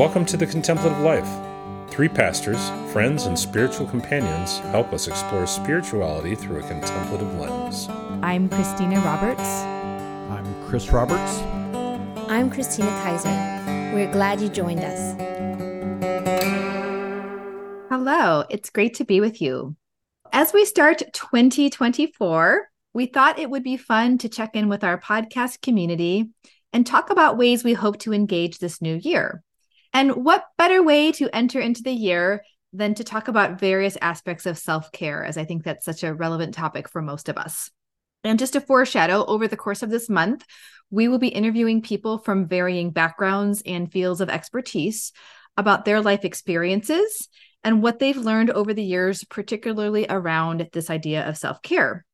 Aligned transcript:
Welcome 0.00 0.24
to 0.24 0.38
the 0.38 0.46
Contemplative 0.46 0.98
Life. 1.00 1.28
Three 1.90 2.08
pastors, 2.08 2.70
friends, 2.90 3.26
and 3.26 3.38
spiritual 3.38 3.86
companions 3.86 4.56
help 4.70 4.94
us 4.94 5.08
explore 5.08 5.46
spirituality 5.46 6.34
through 6.34 6.60
a 6.60 6.66
contemplative 6.66 7.38
lens. 7.38 7.86
I'm 8.22 8.48
Christina 8.48 8.98
Roberts. 9.00 9.42
I'm 9.42 10.66
Chris 10.66 10.90
Roberts. 10.90 11.42
I'm 12.30 12.48
Christina 12.48 12.88
Kaiser. 13.02 13.28
We're 13.94 14.10
glad 14.10 14.40
you 14.40 14.48
joined 14.48 14.80
us. 14.80 15.16
Hello, 17.90 18.44
it's 18.48 18.70
great 18.70 18.94
to 18.94 19.04
be 19.04 19.20
with 19.20 19.42
you. 19.42 19.76
As 20.32 20.54
we 20.54 20.64
start 20.64 21.02
2024, 21.12 22.70
we 22.94 23.04
thought 23.04 23.38
it 23.38 23.50
would 23.50 23.64
be 23.64 23.76
fun 23.76 24.16
to 24.16 24.30
check 24.30 24.56
in 24.56 24.70
with 24.70 24.82
our 24.82 24.98
podcast 24.98 25.60
community 25.60 26.30
and 26.72 26.86
talk 26.86 27.10
about 27.10 27.36
ways 27.36 27.62
we 27.62 27.74
hope 27.74 27.98
to 27.98 28.14
engage 28.14 28.60
this 28.60 28.80
new 28.80 28.94
year. 28.94 29.42
And 29.92 30.24
what 30.24 30.44
better 30.56 30.82
way 30.82 31.12
to 31.12 31.34
enter 31.34 31.60
into 31.60 31.82
the 31.82 31.92
year 31.92 32.42
than 32.72 32.94
to 32.94 33.04
talk 33.04 33.28
about 33.28 33.58
various 33.58 33.96
aspects 34.00 34.46
of 34.46 34.58
self 34.58 34.92
care, 34.92 35.24
as 35.24 35.36
I 35.36 35.44
think 35.44 35.64
that's 35.64 35.84
such 35.84 36.04
a 36.04 36.14
relevant 36.14 36.54
topic 36.54 36.88
for 36.88 37.02
most 37.02 37.28
of 37.28 37.36
us. 37.36 37.70
And 38.22 38.38
just 38.38 38.52
to 38.52 38.60
foreshadow, 38.60 39.24
over 39.24 39.48
the 39.48 39.56
course 39.56 39.82
of 39.82 39.90
this 39.90 40.08
month, 40.08 40.44
we 40.90 41.08
will 41.08 41.18
be 41.18 41.28
interviewing 41.28 41.82
people 41.82 42.18
from 42.18 42.48
varying 42.48 42.90
backgrounds 42.90 43.62
and 43.64 43.90
fields 43.90 44.20
of 44.20 44.28
expertise 44.28 45.12
about 45.56 45.84
their 45.84 46.00
life 46.00 46.24
experiences 46.24 47.28
and 47.64 47.82
what 47.82 47.98
they've 47.98 48.16
learned 48.16 48.50
over 48.50 48.72
the 48.74 48.84
years, 48.84 49.24
particularly 49.24 50.06
around 50.08 50.68
this 50.72 50.90
idea 50.90 51.28
of 51.28 51.36
self 51.36 51.62
care. 51.62 52.04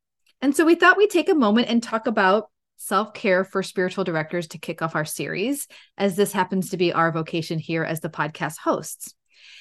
And 0.41 0.55
so 0.55 0.65
we 0.65 0.75
thought 0.75 0.97
we'd 0.97 1.11
take 1.11 1.29
a 1.29 1.35
moment 1.35 1.69
and 1.69 1.83
talk 1.83 2.07
about 2.07 2.51
self 2.77 3.15
care 3.15 3.45
for 3.45 3.63
spiritual 3.63 4.05
directors 4.05 4.49
to 4.49 4.59
kick 4.59 4.83
off 4.83 4.95
our 4.95 5.05
series, 5.05 5.67
as 5.97 6.17
this 6.17 6.33
happens 6.33 6.71
to 6.71 6.77
be 6.77 6.93
our 6.93 7.11
vocation 7.11 7.59
here 7.59 7.85
as 7.85 8.01
the 8.01 8.09
podcast 8.09 8.59
hosts. 8.59 9.15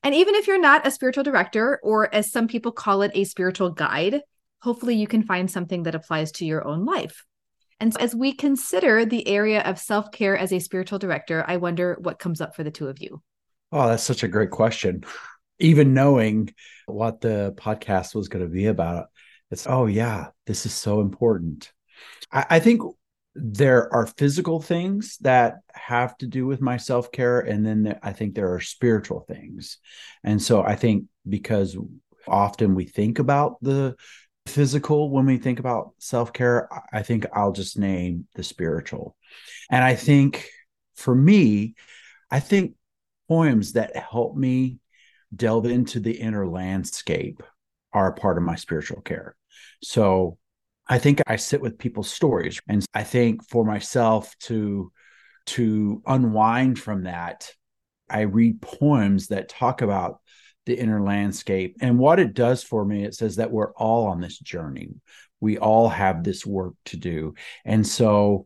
And 0.03 0.13
even 0.13 0.35
if 0.35 0.47
you're 0.47 0.59
not 0.59 0.85
a 0.85 0.91
spiritual 0.91 1.23
director, 1.23 1.79
or 1.83 2.13
as 2.13 2.31
some 2.31 2.47
people 2.47 2.71
call 2.71 3.01
it, 3.01 3.11
a 3.15 3.23
spiritual 3.23 3.71
guide, 3.71 4.21
hopefully 4.59 4.95
you 4.95 5.07
can 5.07 5.23
find 5.23 5.49
something 5.49 5.83
that 5.83 5.95
applies 5.95 6.31
to 6.33 6.45
your 6.45 6.65
own 6.67 6.85
life. 6.85 7.25
And 7.79 7.93
so 7.93 7.99
as 7.99 8.15
we 8.15 8.33
consider 8.33 9.05
the 9.05 9.27
area 9.27 9.61
of 9.61 9.79
self 9.79 10.11
care 10.11 10.37
as 10.37 10.53
a 10.53 10.59
spiritual 10.59 10.99
director, 10.99 11.43
I 11.47 11.57
wonder 11.57 11.97
what 11.99 12.19
comes 12.19 12.41
up 12.41 12.55
for 12.55 12.63
the 12.63 12.71
two 12.71 12.87
of 12.87 12.99
you. 12.99 13.21
Oh, 13.71 13.87
that's 13.87 14.03
such 14.03 14.23
a 14.23 14.27
great 14.27 14.51
question. 14.51 15.03
Even 15.59 15.93
knowing 15.93 16.53
what 16.85 17.21
the 17.21 17.53
podcast 17.57 18.15
was 18.15 18.27
going 18.27 18.43
to 18.43 18.51
be 18.51 18.67
about, 18.67 19.07
it's, 19.51 19.67
oh, 19.67 19.85
yeah, 19.85 20.27
this 20.45 20.65
is 20.65 20.73
so 20.73 21.01
important. 21.01 21.71
I, 22.31 22.45
I 22.51 22.59
think 22.59 22.81
there 23.35 23.93
are 23.93 24.07
physical 24.07 24.61
things 24.61 25.17
that 25.19 25.57
have 25.73 26.17
to 26.17 26.27
do 26.27 26.47
with 26.47 26.61
my 26.61 26.77
self 26.77 27.11
care. 27.11 27.41
And 27.41 27.65
then 27.65 27.99
I 28.01 28.13
think 28.13 28.33
there 28.33 28.53
are 28.53 28.61
spiritual 28.61 29.25
things. 29.27 29.77
And 30.23 30.41
so 30.41 30.63
I 30.63 30.75
think 30.75 31.05
because 31.27 31.77
often 32.27 32.75
we 32.75 32.85
think 32.85 33.19
about 33.19 33.57
the 33.61 33.95
physical 34.47 35.09
when 35.09 35.25
we 35.25 35.37
think 35.37 35.59
about 35.59 35.91
self 35.99 36.31
care, 36.31 36.69
I 36.93 37.03
think 37.03 37.25
I'll 37.33 37.51
just 37.51 37.77
name 37.77 38.27
the 38.35 38.43
spiritual. 38.43 39.17
And 39.69 39.83
I 39.83 39.95
think 39.95 40.47
for 40.95 41.13
me, 41.13 41.75
I 42.31 42.39
think 42.39 42.75
poems 43.27 43.73
that 43.73 43.97
help 43.97 44.35
me 44.35 44.79
delve 45.35 45.65
into 45.65 45.99
the 45.99 46.13
inner 46.13 46.47
landscape 46.47 47.43
are 47.91 48.13
part 48.13 48.37
of 48.37 48.43
my 48.43 48.55
spiritual 48.55 49.01
care. 49.01 49.35
So 49.83 50.37
I 50.87 50.99
think 50.99 51.21
I 51.25 51.35
sit 51.35 51.61
with 51.61 51.77
people's 51.77 52.11
stories. 52.11 52.59
And 52.67 52.85
I 52.93 53.03
think 53.03 53.47
for 53.49 53.65
myself 53.65 54.35
to 54.41 54.91
to 55.47 56.01
unwind 56.05 56.79
from 56.79 57.03
that, 57.03 57.51
I 58.09 58.21
read 58.21 58.61
poems 58.61 59.27
that 59.27 59.49
talk 59.49 59.81
about 59.81 60.19
the 60.65 60.77
inner 60.77 61.01
landscape. 61.01 61.77
And 61.81 61.99
what 61.99 62.19
it 62.19 62.33
does 62.33 62.63
for 62.63 62.83
me, 62.83 63.03
it 63.03 63.13
says 63.13 63.35
that 63.35 63.51
we're 63.51 63.73
all 63.73 64.07
on 64.07 64.21
this 64.21 64.39
journey. 64.39 64.89
We 65.39 65.57
all 65.57 65.89
have 65.89 66.23
this 66.23 66.45
work 66.45 66.73
to 66.85 66.97
do. 66.97 67.35
And 67.63 67.85
so 67.85 68.45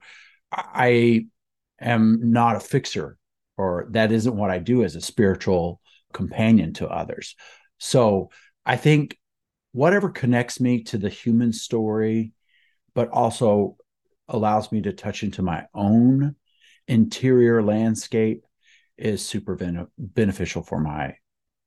I 0.51 1.27
am 1.79 2.31
not 2.31 2.57
a 2.57 2.59
fixer, 2.59 3.17
or 3.57 3.87
that 3.91 4.11
isn't 4.11 4.35
what 4.35 4.49
I 4.49 4.59
do 4.59 4.83
as 4.83 4.95
a 4.95 5.01
spiritual 5.01 5.79
companion 6.11 6.73
to 6.73 6.87
others. 6.87 7.35
So 7.77 8.31
I 8.65 8.75
think 8.75 9.17
whatever 9.71 10.09
connects 10.09 10.59
me 10.59 10.83
to 10.83 10.97
the 10.97 11.09
human 11.09 11.53
story, 11.53 12.33
but 12.93 13.09
also 13.09 13.77
allows 14.27 14.71
me 14.71 14.81
to 14.81 14.93
touch 14.93 15.23
into 15.23 15.41
my 15.41 15.65
own 15.73 16.35
interior 16.87 17.61
landscape 17.61 18.45
is 18.97 19.25
super 19.25 19.55
ben- 19.55 19.87
beneficial 19.97 20.61
for 20.61 20.79
my 20.79 21.15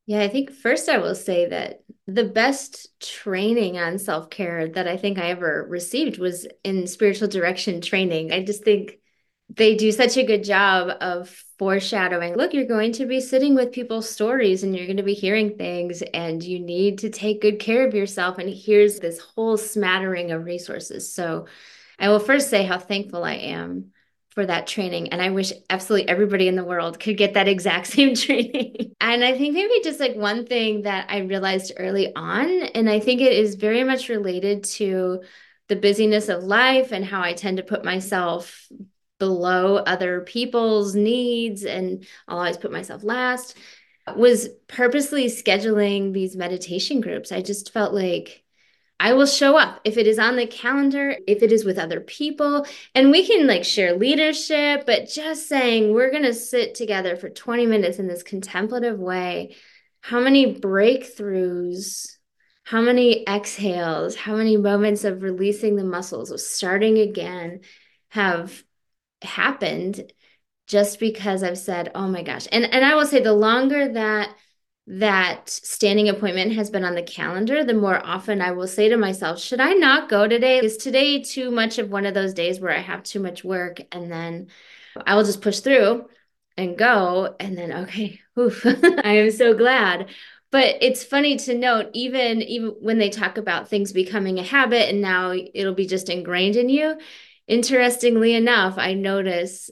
yeah, 0.07 0.21
I 0.21 0.29
think 0.29 0.51
first 0.51 0.89
I 0.89 0.99
will 0.99 1.15
say 1.15 1.49
that 1.49 1.85
the 2.07 2.25
best 2.25 2.99
training 3.01 3.79
on 3.79 3.99
self 3.99 4.31
care 4.31 4.69
that 4.69 4.89
I 4.89 4.97
think 4.97 5.19
I 5.19 5.31
ever 5.31 5.65
received 5.69 6.19
was 6.19 6.47
in 6.65 6.87
spiritual 6.89 7.29
direction 7.29 7.81
training. 7.81 8.33
I 8.33 8.43
just 8.43 8.65
think 8.65 8.99
they 9.48 9.75
do 9.75 9.92
such 9.92 10.16
a 10.16 10.25
good 10.25 10.44
job 10.44 10.97
of 11.00 11.28
foreshadowing. 11.58 12.36
Look, 12.36 12.54
you're 12.54 12.64
going 12.64 12.92
to 12.92 13.06
be 13.06 13.20
sitting 13.20 13.54
with 13.54 13.72
people's 13.72 14.08
stories 14.08 14.62
and 14.62 14.75
you're 14.75 14.86
going 14.86 14.97
to 14.97 15.03
be 15.03 15.14
hearing 15.14 15.56
things, 15.56 16.03
and 16.14 16.42
you 16.42 16.58
need 16.58 16.98
to 16.98 17.10
take 17.10 17.42
good 17.42 17.58
care 17.58 17.86
of 17.86 17.94
yourself. 17.94 18.38
And 18.38 18.48
here's 18.48 18.98
this 18.98 19.19
whole 19.19 19.56
smattering 19.56 20.30
of 20.30 20.44
resources. 20.44 21.12
So 21.12 21.47
I 21.98 22.08
will 22.08 22.19
first 22.19 22.50
say 22.50 22.64
how 22.64 22.78
thankful 22.78 23.25
I 23.25 23.34
am 23.34 23.92
for 24.30 24.47
that 24.47 24.66
training. 24.66 25.10
And 25.10 25.20
I 25.20 25.30
wish 25.30 25.53
absolutely 25.69 26.09
everybody 26.09 26.48
in 26.48 26.56
the 26.56 26.64
world 26.64 26.98
could 26.98 27.19
get 27.19 27.34
that 27.34 27.48
exact 27.48 27.86
same 27.88 28.14
training. 28.14 28.94
and 29.00 29.22
I 29.22 29.36
think 29.36 29.54
maybe 29.54 29.80
just 29.84 30.00
like 30.00 30.16
one 30.16 30.47
thing 30.47 30.82
that 30.82 31.06
I 31.10 31.19
realized 31.19 31.72
early 31.76 32.14
on, 32.14 32.48
and 32.48 32.88
I 32.88 33.00
think 33.00 33.20
it 33.20 33.32
is 33.32 33.56
very 33.56 33.84
much 33.84 34.09
related 34.09 34.64
to 34.64 35.22
the 35.69 35.76
busyness 35.76 36.28
of 36.28 36.42
life 36.42 36.92
and 36.92 37.04
how 37.04 37.22
I 37.22 37.34
tend 37.34 37.59
to 37.59 37.62
put 37.62 37.84
myself 37.84 38.66
below 39.22 39.77
other 39.77 40.22
people's 40.22 40.97
needs 40.97 41.65
and 41.65 42.05
I'll 42.27 42.38
always 42.38 42.56
put 42.56 42.72
myself 42.72 43.05
last 43.05 43.56
was 44.16 44.49
purposely 44.66 45.27
scheduling 45.27 46.12
these 46.12 46.34
meditation 46.34 47.00
groups. 47.00 47.31
I 47.31 47.41
just 47.41 47.72
felt 47.72 47.94
like 47.94 48.43
I 48.99 49.12
will 49.12 49.27
show 49.27 49.56
up 49.56 49.81
if 49.84 49.97
it 49.97 50.09
is 50.09 50.19
on 50.19 50.34
the 50.34 50.49
calendar, 50.49 51.16
if 51.28 51.41
it 51.44 51.53
is 51.53 51.65
with 51.65 51.78
other 51.78 52.00
people, 52.00 52.66
and 52.97 53.12
we 53.12 53.25
can 53.25 53.47
like 53.47 53.62
share 53.65 53.97
leadership, 53.97 54.87
but 54.87 55.09
just 55.09 55.49
saying 55.49 55.93
we're 55.93 56.10
going 56.10 56.25
to 56.25 56.34
sit 56.34 56.75
together 56.75 57.15
for 57.15 57.31
20 57.31 57.65
minutes 57.66 58.00
in 58.00 58.09
this 58.09 58.25
contemplative 58.25 58.99
way. 58.99 59.54
How 60.00 60.19
many 60.19 60.53
breakthroughs, 60.53 62.16
how 62.65 62.81
many 62.81 63.25
exhales, 63.28 64.16
how 64.16 64.34
many 64.34 64.56
moments 64.56 65.04
of 65.04 65.22
releasing 65.22 65.77
the 65.77 65.84
muscles, 65.84 66.33
of 66.33 66.41
starting 66.41 66.99
again 66.99 67.60
have 68.09 68.62
happened 69.22 70.12
just 70.66 71.00
because 71.00 71.43
I've 71.43 71.59
said, 71.59 71.91
"Oh 71.94 72.09
my 72.09 72.22
gosh." 72.22 72.47
And 72.53 72.65
and 72.65 72.84
I 72.84 72.94
will 72.94 73.06
say 73.06 73.21
the 73.21 73.33
longer 73.33 73.93
that 73.93 74.34
that 74.87 75.49
standing 75.49 76.09
appointment 76.09 76.55
has 76.55 76.71
been 76.71 76.84
on 76.84 76.94
the 76.97 77.03
calendar, 77.03 77.65
the 77.65 77.75
more 77.75 78.05
often 78.05 78.41
I 78.43 78.50
will 78.50 78.66
say 78.66 78.88
to 78.88 78.97
myself, 78.97 79.41
should 79.41 79.60
I 79.60 79.75
not 79.75 80.09
go 80.09 80.27
today? 80.27 80.59
Is 80.59 80.77
today 80.77 81.22
too 81.22 81.50
much 81.53 81.78
of 81.78 81.91
one 81.91 82.05
of 82.05 82.15
those 82.15 82.34
days 82.34 82.59
where 82.60 82.75
I 82.75 82.81
have 82.81 83.03
too 83.05 83.21
much 83.21 83.44
work 83.44 83.81
and 83.93 84.10
then 84.10 84.49
I 85.06 85.15
will 85.15 85.25
just 85.25 85.43
push 85.43 85.60
through 85.60 86.09
and 86.56 86.77
go 86.77 87.34
and 87.41 87.56
then 87.56 87.72
okay, 87.84 88.21
oof, 88.39 88.65
I 89.04 89.16
am 89.16 89.31
so 89.31 89.54
glad. 89.54 90.09
But 90.50 90.77
it's 90.83 91.04
funny 91.04 91.37
to 91.39 91.54
note 91.54 91.91
even 91.94 92.43
even 92.43 92.71
when 92.81 92.99
they 92.99 93.09
talk 93.09 93.39
about 93.39 93.69
things 93.69 93.93
becoming 93.93 94.39
a 94.39 94.43
habit 94.43 94.89
and 94.91 95.00
now 95.00 95.33
it'll 95.33 95.75
be 95.75 95.87
just 95.87 96.10
ingrained 96.10 96.56
in 96.56 96.69
you, 96.69 96.99
interestingly 97.47 98.34
enough, 98.34 98.74
I 98.78 98.94
notice, 98.94 99.71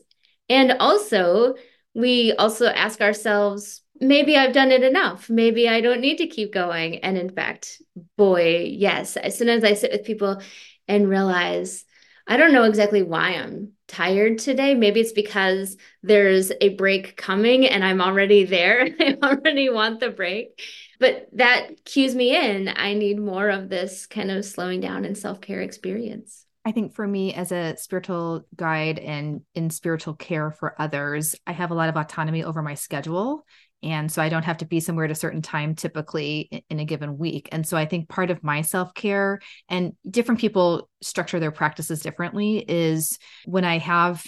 and 0.49 0.73
also 0.81 1.55
we 1.95 2.33
also 2.33 2.67
ask 2.67 3.01
ourselves, 3.01 3.83
maybe 4.01 4.37
I've 4.37 4.53
done 4.53 4.73
it 4.73 4.83
enough. 4.83 5.29
Maybe 5.29 5.69
I 5.69 5.81
don't 5.81 6.01
need 6.01 6.19
to 6.19 6.27
keep 6.27 6.53
going. 6.53 6.97
And 6.99 7.19
in 7.19 7.31
fact, 7.31 7.83
boy, 8.17 8.67
yes, 8.71 9.17
as 9.17 9.37
soon 9.37 9.49
as 9.49 9.65
I 9.65 9.75
sit 9.75 9.93
with 9.93 10.05
people 10.05 10.41
and 10.89 11.09
realize, 11.09 11.85
I 12.27 12.37
don't 12.37 12.53
know 12.53 12.65
exactly 12.65 13.03
why 13.03 13.31
I'm 13.35 13.73
tired 13.89 14.39
today. 14.39 14.75
Maybe 14.75 15.01
it's 15.01 15.13
because 15.13 15.77
there's 16.03 16.53
a 16.61 16.71
break 16.71 17.17
coming 17.17 17.67
and 17.67 17.85
I'm 17.85 18.01
already 18.01 18.45
there. 18.45 18.89
I 19.01 19.17
already 19.23 19.69
want 19.69 20.01
the 20.01 20.11
break. 20.11 20.61
But 21.01 21.29
that 21.33 21.85
cues 21.85 22.15
me 22.15 22.37
in. 22.37 22.69
I 22.69 22.95
need 22.95 23.19
more 23.19 23.49
of 23.49 23.69
this 23.69 24.07
kind 24.07 24.31
of 24.31 24.45
slowing 24.45 24.81
down 24.81 25.05
and 25.05 25.19
self 25.19 25.41
care 25.41 25.61
experience. 25.61 26.47
I 26.65 26.73
think 26.73 26.95
for 26.95 27.07
me 27.07 27.33
as 27.33 27.53
a 27.53 27.77
spiritual 27.79 28.47
guide 28.55 28.99
and 28.99 29.41
in 29.55 29.71
spiritual 29.71 30.15
care 30.15 30.51
for 30.51 30.81
others, 30.81 31.35
I 31.47 31.53
have 31.53 31.71
a 31.71 31.75
lot 31.75 31.89
of 31.89 31.97
autonomy 31.97 32.45
over 32.45 32.61
my 32.61 32.75
schedule. 32.75 33.47
And 33.83 34.13
so 34.13 34.21
I 34.21 34.29
don't 34.29 34.45
have 34.45 34.59
to 34.59 34.67
be 34.67 34.81
somewhere 34.81 35.07
at 35.07 35.11
a 35.11 35.15
certain 35.15 35.41
time 35.41 35.75
typically 35.75 36.65
in 36.69 36.81
a 36.81 36.85
given 36.85 37.17
week. 37.17 37.49
And 37.51 37.67
so 37.67 37.79
I 37.79 37.87
think 37.87 38.11
part 38.11 38.31
of 38.31 38.45
my 38.45 38.61
self 38.61 38.93
care 38.93 39.41
and 39.71 39.95
different 40.09 40.41
people 40.41 40.91
structure 41.01 41.41
their 41.41 41.51
practices 41.51 42.01
differently 42.01 42.59
is 42.59 43.19
when 43.47 43.65
I 43.65 43.79
have 43.79 44.23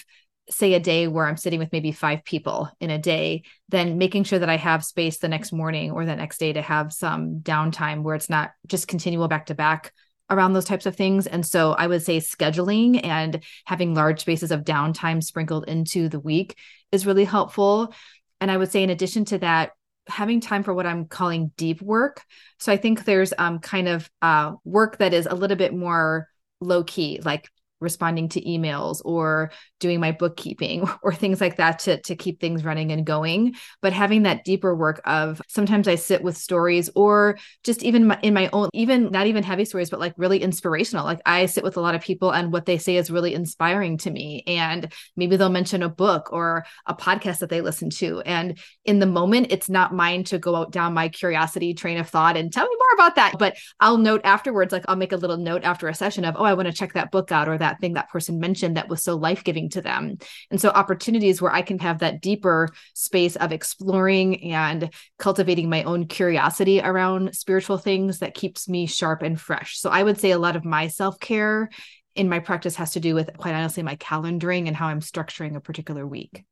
say 0.49 0.73
a 0.73 0.79
day 0.79 1.07
where 1.07 1.25
I'm 1.25 1.37
sitting 1.37 1.59
with 1.59 1.71
maybe 1.71 1.91
five 1.91 2.25
people 2.25 2.69
in 2.81 2.89
a 2.89 2.97
day, 2.97 3.43
then 3.69 3.97
making 3.97 4.25
sure 4.25 4.39
that 4.39 4.49
I 4.49 4.57
have 4.57 4.83
space 4.83 5.19
the 5.19 5.29
next 5.29 5.53
morning 5.53 5.91
or 5.91 6.05
the 6.05 6.15
next 6.15 6.39
day 6.39 6.51
to 6.51 6.61
have 6.61 6.91
some 6.91 7.39
downtime 7.39 8.01
where 8.03 8.15
it's 8.15 8.29
not 8.29 8.51
just 8.67 8.87
continual 8.87 9.29
back 9.29 9.45
to 9.45 9.55
back 9.55 9.93
around 10.29 10.53
those 10.53 10.65
types 10.65 10.85
of 10.85 10.95
things. 10.95 11.27
And 11.27 11.45
so 11.45 11.73
I 11.73 11.87
would 11.87 12.01
say 12.01 12.17
scheduling 12.17 13.03
and 13.05 13.43
having 13.65 13.93
large 13.93 14.21
spaces 14.21 14.51
of 14.51 14.63
downtime 14.63 15.23
sprinkled 15.23 15.65
into 15.67 16.09
the 16.09 16.19
week 16.19 16.57
is 16.91 17.05
really 17.05 17.25
helpful. 17.25 17.93
And 18.41 18.49
I 18.49 18.57
would 18.57 18.71
say, 18.71 18.83
in 18.83 18.89
addition 18.89 19.25
to 19.25 19.37
that, 19.39 19.71
having 20.07 20.41
time 20.41 20.63
for 20.63 20.73
what 20.73 20.85
I'm 20.85 21.05
calling 21.05 21.51
deep 21.55 21.81
work. 21.81 22.21
So 22.59 22.71
I 22.71 22.77
think 22.77 23.05
there's 23.05 23.33
um, 23.37 23.59
kind 23.59 23.87
of 23.87 24.09
uh, 24.21 24.53
work 24.65 24.97
that 24.97 25.13
is 25.13 25.25
a 25.25 25.35
little 25.35 25.57
bit 25.57 25.73
more 25.73 26.27
low 26.59 26.83
key, 26.83 27.21
like 27.23 27.49
responding 27.83 28.29
to 28.29 28.41
emails 28.41 29.01
or 29.05 29.51
doing 29.79 29.99
my 29.99 30.11
bookkeeping 30.11 30.89
or 31.03 31.13
things 31.13 31.41
like 31.41 31.57
that 31.57 31.79
to, 31.79 32.01
to 32.01 32.15
keep 32.15 32.39
things 32.39 32.63
running 32.63 32.91
and 32.91 33.05
going. 33.05 33.55
But 33.81 33.93
having 33.93 34.23
that 34.23 34.43
deeper 34.43 34.75
work 34.75 35.01
of 35.05 35.41
sometimes 35.47 35.87
I 35.87 35.95
sit 35.95 36.23
with 36.23 36.37
stories 36.37 36.89
or 36.95 37.37
just 37.63 37.83
even 37.83 38.07
my, 38.07 38.19
in 38.23 38.33
my 38.33 38.49
own, 38.53 38.69
even 38.73 39.11
not 39.11 39.27
even 39.27 39.43
heavy 39.43 39.65
stories, 39.65 39.89
but 39.89 39.99
like 39.99 40.13
really 40.17 40.41
inspirational. 40.41 41.05
Like 41.05 41.21
I 41.25 41.45
sit 41.45 41.63
with 41.63 41.77
a 41.77 41.81
lot 41.81 41.95
of 41.95 42.01
people 42.01 42.31
and 42.31 42.51
what 42.51 42.65
they 42.65 42.77
say 42.77 42.95
is 42.95 43.11
really 43.11 43.33
inspiring 43.33 43.97
to 43.99 44.09
me. 44.09 44.43
And 44.47 44.91
maybe 45.15 45.35
they'll 45.35 45.49
mention 45.49 45.83
a 45.83 45.89
book 45.89 46.31
or 46.31 46.65
a 46.85 46.95
podcast 46.95 47.39
that 47.39 47.49
they 47.49 47.61
listen 47.61 47.89
to. 47.91 48.21
And 48.21 48.57
in 48.85 48.99
the 48.99 49.05
moment, 49.05 49.47
it's 49.51 49.69
not 49.69 49.93
mine 49.93 50.23
to 50.25 50.39
go 50.39 50.55
out 50.55 50.71
down 50.71 50.93
my 50.93 51.09
curiosity 51.09 51.73
train 51.73 51.97
of 51.97 52.09
thought 52.09 52.37
and 52.37 52.51
tell 52.51 52.65
me 52.65 52.75
more 52.75 53.05
about 53.05 53.15
that. 53.15 53.35
But 53.37 53.57
I'll 53.79 53.97
note 53.97 54.21
afterwards, 54.23 54.71
like 54.71 54.85
I'll 54.87 54.95
make 54.95 55.11
a 55.11 55.17
little 55.17 55.37
note 55.37 55.63
after 55.63 55.87
a 55.87 55.93
session 55.93 56.25
of, 56.25 56.35
oh, 56.37 56.43
I 56.45 56.53
want 56.53 56.67
to 56.67 56.73
check 56.73 56.93
that 56.93 57.11
book 57.11 57.31
out 57.31 57.49
or 57.49 57.57
that 57.57 57.72
that 57.73 57.81
thing 57.81 57.93
that 57.93 58.09
person 58.09 58.39
mentioned 58.39 58.77
that 58.77 58.89
was 58.89 59.03
so 59.03 59.15
life 59.15 59.43
giving 59.43 59.69
to 59.69 59.81
them. 59.81 60.17
And 60.51 60.61
so, 60.61 60.69
opportunities 60.69 61.41
where 61.41 61.51
I 61.51 61.61
can 61.61 61.79
have 61.79 61.99
that 61.99 62.21
deeper 62.21 62.69
space 62.93 63.35
of 63.35 63.51
exploring 63.51 64.51
and 64.51 64.93
cultivating 65.17 65.69
my 65.69 65.83
own 65.83 66.05
curiosity 66.05 66.81
around 66.81 67.35
spiritual 67.35 67.77
things 67.77 68.19
that 68.19 68.35
keeps 68.35 68.69
me 68.69 68.85
sharp 68.85 69.21
and 69.21 69.39
fresh. 69.39 69.77
So, 69.79 69.89
I 69.89 70.03
would 70.03 70.19
say 70.19 70.31
a 70.31 70.39
lot 70.39 70.55
of 70.55 70.65
my 70.65 70.87
self 70.87 71.19
care 71.19 71.69
in 72.15 72.29
my 72.29 72.39
practice 72.39 72.75
has 72.75 72.91
to 72.91 72.99
do 72.99 73.15
with, 73.15 73.35
quite 73.37 73.55
honestly, 73.55 73.81
my 73.81 73.95
calendaring 73.95 74.67
and 74.67 74.75
how 74.75 74.87
I'm 74.87 75.01
structuring 75.01 75.55
a 75.55 75.61
particular 75.61 76.05
week. 76.05 76.43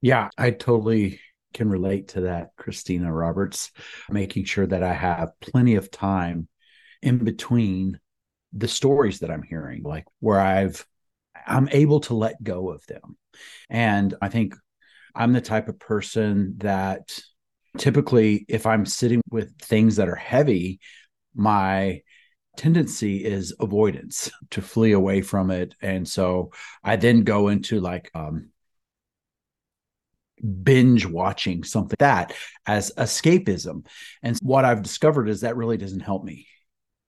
Yeah, 0.00 0.28
I 0.38 0.52
totally 0.52 1.20
can 1.54 1.68
relate 1.68 2.08
to 2.08 2.22
that, 2.22 2.50
Christina 2.56 3.12
Roberts, 3.12 3.72
making 4.08 4.44
sure 4.44 4.66
that 4.66 4.82
I 4.84 4.92
have 4.92 5.32
plenty 5.40 5.74
of 5.74 5.90
time 5.90 6.46
in 7.02 7.18
between 7.18 7.98
the 8.52 8.68
stories 8.68 9.20
that 9.20 9.30
I'm 9.30 9.42
hearing, 9.42 9.82
like 9.82 10.04
where 10.20 10.40
I've 10.40 10.86
I'm 11.46 11.68
able 11.70 12.00
to 12.00 12.14
let 12.14 12.42
go 12.42 12.70
of 12.70 12.84
them. 12.86 13.16
And 13.70 14.14
I 14.20 14.28
think 14.28 14.54
I'm 15.14 15.32
the 15.32 15.40
type 15.40 15.68
of 15.68 15.78
person 15.78 16.54
that 16.58 17.18
typically 17.76 18.44
if 18.48 18.66
I'm 18.66 18.86
sitting 18.86 19.22
with 19.30 19.56
things 19.58 19.96
that 19.96 20.08
are 20.08 20.14
heavy, 20.14 20.80
my 21.34 22.02
tendency 22.56 23.24
is 23.24 23.54
avoidance 23.60 24.30
to 24.50 24.62
flee 24.62 24.92
away 24.92 25.22
from 25.22 25.50
it. 25.50 25.74
And 25.80 26.06
so 26.06 26.52
I 26.82 26.96
then 26.96 27.22
go 27.24 27.48
into 27.48 27.80
like 27.80 28.10
um 28.14 28.50
binge 30.62 31.04
watching 31.04 31.64
something 31.64 31.96
that 31.98 32.32
as 32.66 32.92
escapism. 32.96 33.86
And 34.22 34.38
what 34.42 34.64
I've 34.64 34.82
discovered 34.82 35.28
is 35.28 35.40
that 35.40 35.56
really 35.56 35.76
doesn't 35.76 36.00
help 36.00 36.24
me. 36.24 36.46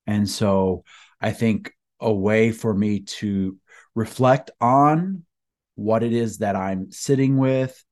And 0.06 0.28
so 0.28 0.84
I 1.20 1.32
think 1.32 1.72
a 2.00 2.12
way 2.12 2.50
for 2.52 2.72
me 2.72 3.00
to 3.00 3.56
reflect 3.94 4.50
on 4.60 5.24
what 5.74 6.02
it 6.02 6.12
is 6.12 6.38
that 6.38 6.56
I'm 6.56 6.90
sitting 6.90 7.36
with 7.36 7.82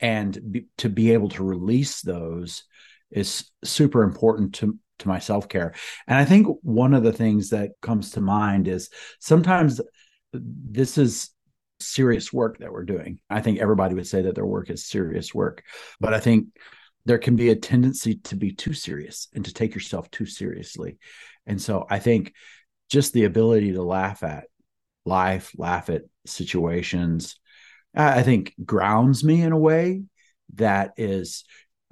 and 0.00 0.38
be, 0.50 0.66
to 0.78 0.88
be 0.88 1.12
able 1.12 1.30
to 1.30 1.44
release 1.44 2.02
those 2.02 2.64
is 3.10 3.50
super 3.64 4.02
important 4.02 4.54
to 4.56 4.78
to 4.98 5.08
my 5.08 5.18
self-care. 5.18 5.74
And 6.06 6.16
I 6.16 6.24
think 6.24 6.46
one 6.62 6.94
of 6.94 7.02
the 7.02 7.12
things 7.12 7.50
that 7.50 7.72
comes 7.82 8.12
to 8.12 8.20
mind 8.20 8.66
is 8.66 8.88
sometimes 9.20 9.80
this 10.32 10.96
is 10.96 11.30
serious 11.80 12.32
work 12.32 12.58
that 12.58 12.72
we're 12.72 12.84
doing. 12.84 13.20
I 13.28 13.42
think 13.42 13.58
everybody 13.58 13.94
would 13.94 14.06
say 14.06 14.22
that 14.22 14.34
their 14.34 14.46
work 14.46 14.70
is 14.70 14.86
serious 14.86 15.34
work, 15.34 15.64
but 16.00 16.14
I 16.14 16.20
think 16.20 16.46
there 17.04 17.18
can 17.18 17.36
be 17.36 17.50
a 17.50 17.56
tendency 17.56 18.16
to 18.24 18.36
be 18.36 18.52
too 18.52 18.72
serious 18.72 19.28
and 19.34 19.44
to 19.44 19.52
take 19.52 19.74
yourself 19.74 20.10
too 20.10 20.26
seriously. 20.26 20.98
And 21.44 21.60
so 21.60 21.86
I 21.88 21.98
think 21.98 22.32
just 22.88 23.12
the 23.12 23.24
ability 23.24 23.72
to 23.72 23.82
laugh 23.82 24.22
at 24.22 24.44
life, 25.04 25.52
laugh 25.56 25.90
at 25.90 26.02
situations, 26.24 27.38
I 27.94 28.22
think 28.22 28.54
grounds 28.64 29.24
me 29.24 29.40
in 29.40 29.52
a 29.52 29.58
way 29.58 30.02
that 30.54 30.92
is 30.96 31.44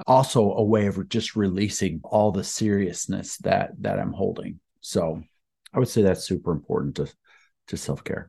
also 0.06 0.52
a 0.52 0.62
way 0.62 0.86
of 0.86 1.08
just 1.08 1.36
releasing 1.36 2.00
all 2.04 2.32
the 2.32 2.44
seriousness 2.44 3.38
that 3.38 3.70
that 3.80 3.98
I'm 3.98 4.12
holding. 4.12 4.60
So 4.80 5.22
I 5.72 5.78
would 5.78 5.88
say 5.88 6.02
that's 6.02 6.24
super 6.24 6.52
important 6.52 6.96
to 6.96 7.12
to 7.68 7.76
self-care. 7.76 8.28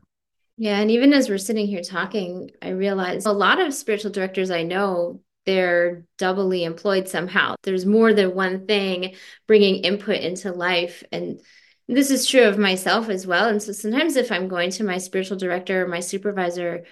Yeah, 0.56 0.78
and 0.78 0.90
even 0.90 1.12
as 1.12 1.28
we're 1.28 1.36
sitting 1.36 1.66
here 1.66 1.82
talking, 1.82 2.50
I 2.62 2.70
realize 2.70 3.26
a 3.26 3.32
lot 3.32 3.60
of 3.60 3.74
spiritual 3.74 4.10
directors 4.10 4.50
I 4.50 4.62
know 4.62 5.20
they're 5.44 6.06
doubly 6.16 6.64
employed 6.64 7.08
somehow. 7.08 7.56
There's 7.62 7.84
more 7.84 8.14
than 8.14 8.34
one 8.34 8.66
thing 8.66 9.14
bringing 9.46 9.84
input 9.84 10.16
into 10.16 10.52
life 10.52 11.04
and 11.12 11.40
this 11.88 12.10
is 12.10 12.26
true 12.26 12.44
of 12.44 12.58
myself 12.58 13.08
as 13.08 13.26
well. 13.26 13.48
And 13.48 13.62
so 13.62 13.72
sometimes 13.72 14.16
if 14.16 14.32
I'm 14.32 14.48
going 14.48 14.70
to 14.70 14.84
my 14.84 14.98
spiritual 14.98 15.36
director 15.36 15.84
or 15.84 15.88
my 15.88 16.00
supervisor, 16.00 16.84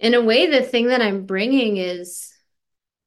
in 0.00 0.14
a 0.14 0.22
way, 0.22 0.46
the 0.46 0.62
thing 0.62 0.88
that 0.88 1.02
I'm 1.02 1.26
bringing 1.26 1.76
is 1.76 2.32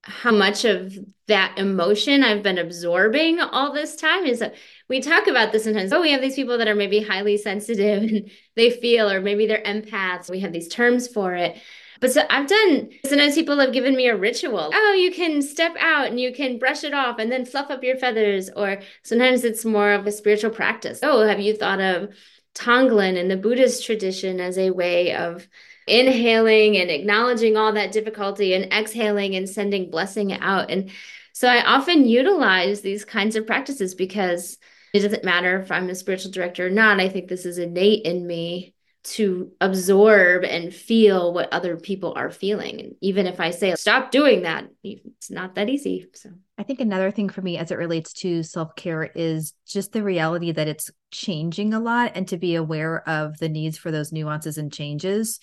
how 0.03 0.31
much 0.31 0.65
of 0.65 0.97
that 1.27 1.57
emotion 1.57 2.23
I've 2.23 2.43
been 2.43 2.57
absorbing 2.57 3.39
all 3.39 3.71
this 3.71 3.95
time 3.95 4.25
is 4.25 4.39
that 4.39 4.55
we 4.89 4.99
talk 4.99 5.27
about 5.27 5.51
this 5.51 5.63
sometimes. 5.63 5.93
Oh, 5.93 6.01
we 6.01 6.11
have 6.11 6.21
these 6.21 6.35
people 6.35 6.57
that 6.57 6.67
are 6.67 6.75
maybe 6.75 7.01
highly 7.01 7.37
sensitive 7.37 8.03
and 8.09 8.31
they 8.55 8.69
feel, 8.71 9.09
or 9.09 9.21
maybe 9.21 9.45
they're 9.47 9.63
empaths. 9.63 10.29
We 10.29 10.39
have 10.41 10.51
these 10.51 10.67
terms 10.67 11.07
for 11.07 11.33
it. 11.35 11.57
But 12.01 12.11
so 12.11 12.23
I've 12.31 12.47
done, 12.47 12.89
sometimes 13.05 13.35
people 13.35 13.59
have 13.59 13.71
given 13.71 13.95
me 13.95 14.07
a 14.07 14.17
ritual. 14.17 14.71
Oh, 14.73 14.93
you 14.93 15.11
can 15.11 15.41
step 15.43 15.75
out 15.79 16.07
and 16.07 16.19
you 16.19 16.33
can 16.33 16.57
brush 16.57 16.83
it 16.83 16.95
off 16.95 17.19
and 17.19 17.31
then 17.31 17.45
fluff 17.45 17.69
up 17.69 17.83
your 17.83 17.95
feathers. 17.95 18.49
Or 18.55 18.79
sometimes 19.03 19.43
it's 19.43 19.63
more 19.63 19.93
of 19.93 20.07
a 20.07 20.11
spiritual 20.11 20.49
practice. 20.49 20.99
Oh, 21.03 21.25
have 21.25 21.39
you 21.39 21.55
thought 21.55 21.79
of 21.79 22.09
Tonglen 22.55 23.17
in 23.17 23.27
the 23.27 23.37
Buddhist 23.37 23.85
tradition 23.85 24.39
as 24.39 24.57
a 24.57 24.71
way 24.71 25.15
of 25.15 25.47
inhaling 25.87 26.75
and 26.75 26.89
acknowledging 26.89 27.55
all 27.55 27.71
that 27.73 27.91
difficulty 27.91 28.55
and 28.55 28.73
exhaling 28.73 29.35
and 29.35 29.47
sending 29.47 29.91
blessing 29.91 30.33
out? 30.33 30.71
And 30.71 30.89
so 31.33 31.47
I 31.47 31.63
often 31.63 32.07
utilize 32.07 32.81
these 32.81 33.05
kinds 33.05 33.35
of 33.35 33.45
practices 33.45 33.93
because 33.93 34.57
it 34.91 35.01
doesn't 35.01 35.23
matter 35.23 35.59
if 35.59 35.71
I'm 35.71 35.87
a 35.87 35.95
spiritual 35.95 36.31
director 36.31 36.65
or 36.65 36.71
not. 36.71 36.99
I 36.99 37.09
think 37.09 37.27
this 37.27 37.45
is 37.45 37.59
innate 37.59 38.05
in 38.05 38.25
me 38.25 38.73
to 39.03 39.51
absorb 39.59 40.43
and 40.43 40.73
feel 40.73 41.33
what 41.33 41.51
other 41.51 41.75
people 41.77 42.13
are 42.15 42.29
feeling. 42.29 42.79
And 42.79 42.95
even 43.01 43.25
if 43.25 43.39
I 43.39 43.49
say, 43.49 43.73
stop 43.75 44.11
doing 44.11 44.43
that, 44.43 44.67
it's 44.83 45.31
not 45.31 45.55
that 45.55 45.69
easy. 45.69 46.07
So 46.13 46.29
I 46.57 46.63
think 46.63 46.79
another 46.79 47.09
thing 47.09 47.29
for 47.29 47.41
me 47.41 47.57
as 47.57 47.71
it 47.71 47.77
relates 47.77 48.13
to 48.13 48.43
self 48.43 48.75
care 48.75 49.03
is 49.15 49.53
just 49.67 49.91
the 49.91 50.03
reality 50.03 50.51
that 50.51 50.67
it's 50.67 50.91
changing 51.09 51.73
a 51.73 51.79
lot 51.79 52.11
and 52.15 52.27
to 52.27 52.37
be 52.37 52.55
aware 52.55 53.07
of 53.09 53.37
the 53.39 53.49
needs 53.49 53.77
for 53.77 53.91
those 53.91 54.11
nuances 54.11 54.57
and 54.57 54.71
changes 54.71 55.39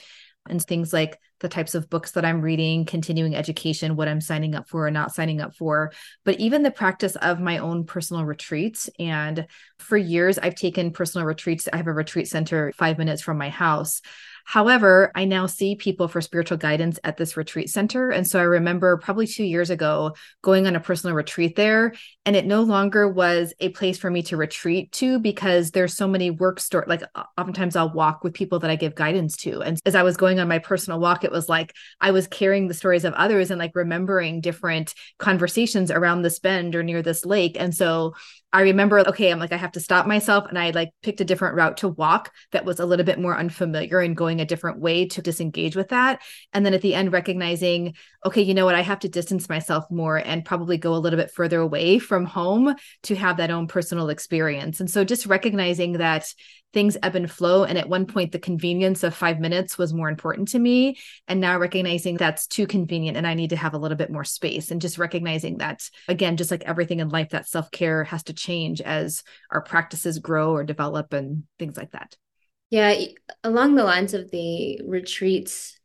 and 0.49 0.63
things 0.63 0.93
like 0.93 1.19
the 1.41 1.49
types 1.49 1.75
of 1.75 1.89
books 1.89 2.13
that 2.13 2.25
I'm 2.25 2.41
reading, 2.41 2.85
continuing 2.85 3.37
education, 3.37 3.97
what 3.97 4.09
I'm 4.09 4.21
signing 4.21 4.55
up 4.55 4.69
for 4.69 4.87
or 4.87 4.91
not 4.91 5.15
signing 5.15 5.41
up 5.41 5.55
for, 5.55 5.93
but 6.25 6.41
even 6.41 6.63
the 6.63 6.71
practice 6.71 7.17
of 7.17 7.41
my 7.41 7.59
own 7.59 7.85
personal 7.85 8.25
retreats. 8.25 8.91
And 8.99 9.47
for 9.79 9.97
years, 9.97 10.39
I've 10.39 10.57
taken 10.57 10.93
personal 10.93 11.27
retreats. 11.27 11.69
I 11.73 11.77
have 11.77 11.87
a 11.87 11.93
retreat 11.93 12.29
center 12.29 12.73
five 12.73 12.99
minutes 12.99 13.23
from 13.23 13.39
my 13.39 13.51
house. 13.51 14.03
However, 14.49 15.13
I 15.15 15.27
now 15.27 15.45
see 15.45 15.77
people 15.77 16.09
for 16.09 16.23
spiritual 16.23 16.57
guidance 16.57 16.99
at 17.05 17.19
this 17.19 17.37
retreat 17.37 17.69
center. 17.69 18.09
And 18.09 18.27
so 18.27 18.41
I 18.41 18.45
remember 18.45 18.97
probably 18.97 19.27
two 19.27 19.45
years 19.45 19.69
ago 19.69 20.15
going 20.41 20.67
on 20.67 20.75
a 20.75 20.81
personal 20.81 21.15
retreat 21.15 21.55
there, 21.55 21.93
and 22.25 22.35
it 22.35 22.47
no 22.47 22.63
longer 22.63 23.07
was 23.07 23.53
a 23.61 23.69
place 23.69 23.99
for 23.99 24.11
me 24.11 24.23
to 24.23 24.39
retreat 24.39 24.91
to 24.93 25.19
because 25.19 25.73
there's 25.73 25.93
so 25.93 26.09
many 26.09 26.31
work 26.31 26.61
store. 26.61 26.87
Like 26.89 27.03
oftentimes 27.37 27.77
I'll 27.77 27.93
walk 27.93 28.25
with 28.25 28.33
people 28.33 28.59
that 28.61 28.71
I 28.71 28.77
give 28.77 28.95
guidance 28.95 29.37
to. 29.39 29.61
And 29.61 29.79
as 29.85 29.95
I 29.95 30.03
was 30.03 30.17
going 30.17 30.41
on 30.41 30.49
my 30.49 30.61
personal 30.61 30.99
walk, 30.99 31.25
it 31.25 31.31
was 31.31 31.51
like 31.51 31.75
I 32.01 32.13
was 32.13 32.27
carrying 32.27 32.69
the 32.69 32.75
stories 32.75 33.05
of 33.05 33.13
others 33.13 33.51
and 33.51 33.59
like 33.59 33.73
remembering 33.75 34.41
different 34.41 34.95
conversations 35.19 35.91
around 35.91 36.23
this 36.23 36.39
bend 36.39 36.75
or 36.75 36.83
near 36.83 37.03
this 37.03 37.27
lake. 37.27 37.59
And 37.61 37.75
so 37.75 38.15
I 38.51 38.63
remember, 38.63 39.01
okay, 39.01 39.31
I'm 39.31 39.39
like, 39.39 39.53
I 39.53 39.59
have 39.59 39.73
to 39.73 39.81
stop 39.81 40.07
myself. 40.07 40.47
And 40.49 40.59
I 40.59 40.71
like 40.71 40.91
picked 41.03 41.21
a 41.21 41.25
different 41.25 41.55
route 41.55 41.77
to 41.79 41.89
walk 41.89 42.33
that 42.53 42.65
was 42.65 42.81
a 42.81 42.87
little 42.87 43.05
bit 43.05 43.19
more 43.19 43.37
unfamiliar 43.37 44.01
and 44.01 44.17
going 44.17 44.41
a 44.41 44.47
different 44.47 44.81
way 44.81 45.07
to 45.09 45.21
disengage 45.21 45.77
with 45.77 45.89
that. 45.89 46.23
And 46.55 46.65
then 46.65 46.73
at 46.73 46.81
the 46.81 46.95
end, 46.95 47.13
recognizing, 47.13 47.95
okay, 48.25 48.41
you 48.41 48.55
know 48.55 48.65
what, 48.65 48.75
I 48.75 48.81
have 48.81 49.01
to 49.01 49.09
distance 49.09 49.51
myself 49.51 49.85
more 49.91 50.17
and 50.17 50.47
probably 50.47 50.79
go 50.79 50.95
a 50.95 50.97
little 50.97 51.19
bit 51.19 51.31
further 51.31 51.61
away 51.61 51.99
from 51.99 52.25
home 52.25 52.75
to 53.03 53.15
have 53.17 53.37
that 53.37 53.51
own 53.51 53.67
personal 53.67 54.09
experience. 54.09 54.81
And 54.81 54.91
so 54.91 55.05
just 55.05 55.27
recognizing 55.27 55.93
that 55.95 56.33
things 56.73 56.97
ebb 57.03 57.17
and 57.17 57.31
flow. 57.31 57.65
And 57.65 57.79
at 57.79 57.89
one 57.89 58.07
point, 58.07 58.33
the 58.33 58.39
convenience 58.39 59.03
of 59.03 59.15
five 59.15 59.41
minutes 59.41 59.79
was 59.79 59.95
more 59.95 60.09
important 60.09 60.49
to 60.49 60.59
me. 60.59 60.99
And 61.27 61.41
now 61.41 61.59
recognizing 61.59 62.17
that's 62.17 62.47
too 62.47 62.67
convenient 62.67 63.17
and 63.17 63.27
I 63.27 63.35
need 63.35 63.51
to 63.51 63.57
have 63.57 63.75
a 63.75 63.79
little 63.79 63.97
bit 63.97 64.11
more 64.11 64.25
space. 64.25 64.71
And 64.71 64.81
just 64.81 64.99
recognizing 64.99 65.59
that, 65.59 65.89
again, 66.09 66.37
just 66.37 66.51
like 66.51 66.65
everything 66.65 67.01
in 67.01 67.09
life, 67.09 67.31
that 67.31 67.49
self 67.49 67.71
care 67.71 68.05
has 68.05 68.23
to 68.25 68.33
change 68.33 68.81
as 68.81 69.23
our 69.51 69.63
practices 69.63 70.19
grow 70.19 70.53
or 70.53 70.65
develop 70.65 71.13
and 71.13 71.45
things 71.59 71.77
like 71.77 71.93
that. 71.93 72.17
Yeah. 72.71 72.95
Along 73.43 73.75
the 73.75 73.85
lines 73.85 74.13
of 74.13 74.31
the 74.31 74.83
retreats, 74.85 75.79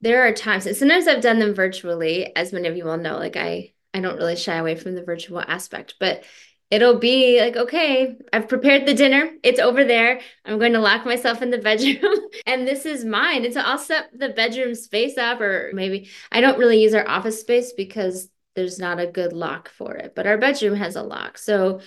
there 0.00 0.26
are 0.26 0.32
times, 0.32 0.66
and 0.66 0.76
sometimes 0.76 1.08
I've 1.08 1.22
done 1.22 1.40
them 1.40 1.54
virtually, 1.54 2.34
as 2.36 2.52
many 2.52 2.68
of 2.68 2.76
you 2.76 2.84
will 2.84 2.96
know, 2.96 3.18
like 3.18 3.36
I, 3.36 3.72
I 3.92 4.00
don't 4.00 4.16
really 4.16 4.36
shy 4.36 4.54
away 4.54 4.76
from 4.76 4.94
the 4.94 5.02
virtual 5.02 5.40
aspect, 5.40 5.94
but 5.98 6.22
it'll 6.70 6.98
be 6.98 7.40
like, 7.40 7.56
okay, 7.56 8.16
I've 8.32 8.48
prepared 8.48 8.86
the 8.86 8.94
dinner. 8.94 9.30
It's 9.42 9.60
over 9.60 9.84
there. 9.84 10.20
I'm 10.44 10.58
going 10.58 10.74
to 10.74 10.80
lock 10.80 11.06
myself 11.06 11.40
in 11.40 11.50
the 11.50 11.58
bedroom 11.68 12.28
and 12.46 12.66
this 12.66 12.84
is 12.84 13.04
mine. 13.04 13.44
And 13.44 13.54
so 13.54 13.60
I'll 13.60 13.78
set 13.78 14.10
the 14.16 14.30
bedroom 14.30 14.74
space 14.74 15.16
up, 15.16 15.40
or 15.40 15.70
maybe 15.72 16.10
I 16.30 16.40
don't 16.40 16.58
really 16.58 16.82
use 16.82 16.94
our 16.94 17.08
office 17.08 17.40
space 17.40 17.72
because 17.72 18.28
there's 18.54 18.78
not 18.78 19.00
a 19.00 19.06
good 19.06 19.32
lock 19.32 19.68
for 19.70 19.94
it, 19.94 20.14
but 20.14 20.26
our 20.26 20.36
bedroom 20.36 20.74
has 20.74 20.96
a 20.96 21.02
lock. 21.02 21.38
So 21.38 21.80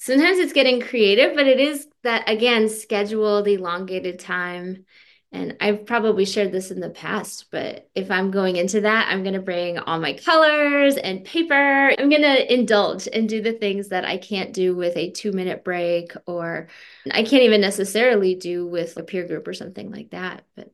sometimes 0.00 0.38
it's 0.38 0.52
getting 0.52 0.80
creative, 0.80 1.34
but 1.34 1.46
it 1.46 1.58
is 1.58 1.88
that 2.02 2.28
again, 2.28 2.68
scheduled, 2.68 3.48
elongated 3.48 4.18
time 4.18 4.84
and 5.30 5.56
I've 5.60 5.84
probably 5.84 6.24
shared 6.24 6.52
this 6.52 6.70
in 6.70 6.80
the 6.80 6.88
past, 6.88 7.46
but 7.50 7.90
if 7.94 8.10
I'm 8.10 8.30
going 8.30 8.56
into 8.56 8.80
that, 8.80 9.08
I'm 9.10 9.22
going 9.22 9.34
to 9.34 9.42
bring 9.42 9.78
all 9.78 10.00
my 10.00 10.14
colors 10.14 10.96
and 10.96 11.24
paper. 11.24 11.92
I'm 11.98 12.08
going 12.08 12.22
to 12.22 12.52
indulge 12.52 13.06
and 13.12 13.28
do 13.28 13.42
the 13.42 13.52
things 13.52 13.88
that 13.88 14.06
I 14.06 14.16
can't 14.16 14.54
do 14.54 14.74
with 14.74 14.96
a 14.96 15.10
two 15.10 15.32
minute 15.32 15.64
break, 15.64 16.12
or 16.26 16.68
I 17.10 17.24
can't 17.24 17.42
even 17.42 17.60
necessarily 17.60 18.36
do 18.36 18.66
with 18.66 18.96
a 18.96 19.02
peer 19.02 19.26
group 19.26 19.46
or 19.46 19.52
something 19.52 19.90
like 19.90 20.10
that, 20.10 20.44
but 20.56 20.72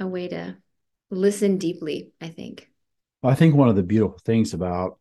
a 0.00 0.06
way 0.06 0.28
to 0.28 0.56
listen 1.10 1.58
deeply, 1.58 2.10
I 2.20 2.28
think. 2.28 2.68
I 3.22 3.36
think 3.36 3.54
one 3.54 3.68
of 3.68 3.76
the 3.76 3.84
beautiful 3.84 4.18
things 4.24 4.52
about 4.52 4.98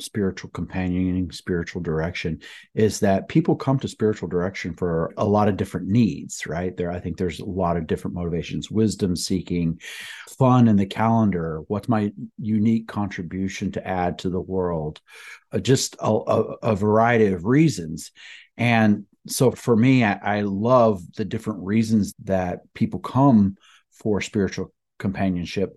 spiritual 0.00 0.50
companioning, 0.50 1.30
spiritual 1.30 1.82
direction 1.82 2.40
is 2.74 3.00
that 3.00 3.28
people 3.28 3.56
come 3.56 3.78
to 3.78 3.88
spiritual 3.88 4.28
direction 4.28 4.74
for 4.74 5.12
a 5.16 5.24
lot 5.24 5.48
of 5.48 5.56
different 5.56 5.88
needs, 5.88 6.46
right? 6.46 6.76
There, 6.76 6.90
I 6.90 7.00
think 7.00 7.16
there's 7.16 7.40
a 7.40 7.44
lot 7.44 7.76
of 7.76 7.86
different 7.86 8.14
motivations, 8.14 8.70
wisdom 8.70 9.16
seeking, 9.16 9.80
fun 10.38 10.68
in 10.68 10.76
the 10.76 10.86
calendar. 10.86 11.62
What's 11.68 11.88
my 11.88 12.12
unique 12.38 12.88
contribution 12.88 13.72
to 13.72 13.86
add 13.86 14.18
to 14.20 14.30
the 14.30 14.40
world? 14.40 15.00
Uh, 15.52 15.58
just 15.58 15.96
a, 16.00 16.10
a, 16.10 16.42
a, 16.62 16.76
variety 16.76 17.26
of 17.26 17.44
reasons. 17.44 18.12
And 18.56 19.06
so 19.26 19.50
for 19.50 19.76
me, 19.76 20.04
I, 20.04 20.18
I 20.22 20.40
love 20.42 21.02
the 21.16 21.24
different 21.24 21.64
reasons 21.64 22.14
that 22.24 22.60
people 22.74 23.00
come 23.00 23.56
for 23.92 24.20
spiritual 24.20 24.72
companionship. 24.98 25.76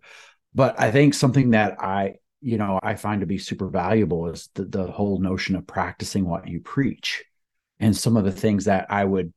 But 0.55 0.79
I 0.79 0.91
think 0.91 1.13
something 1.13 1.51
that 1.51 1.81
I 1.81 2.15
you 2.43 2.57
know 2.57 2.79
i 2.83 2.93
find 2.93 3.21
to 3.21 3.27
be 3.27 3.37
super 3.37 3.69
valuable 3.69 4.27
is 4.27 4.49
the, 4.53 4.65
the 4.65 4.85
whole 4.85 5.19
notion 5.19 5.55
of 5.55 5.65
practicing 5.65 6.25
what 6.25 6.47
you 6.47 6.59
preach. 6.59 7.23
And 7.79 7.95
some 7.95 8.17
of 8.17 8.25
the 8.25 8.31
things 8.31 8.65
that 8.65 8.87
i 8.89 9.03
would 9.03 9.33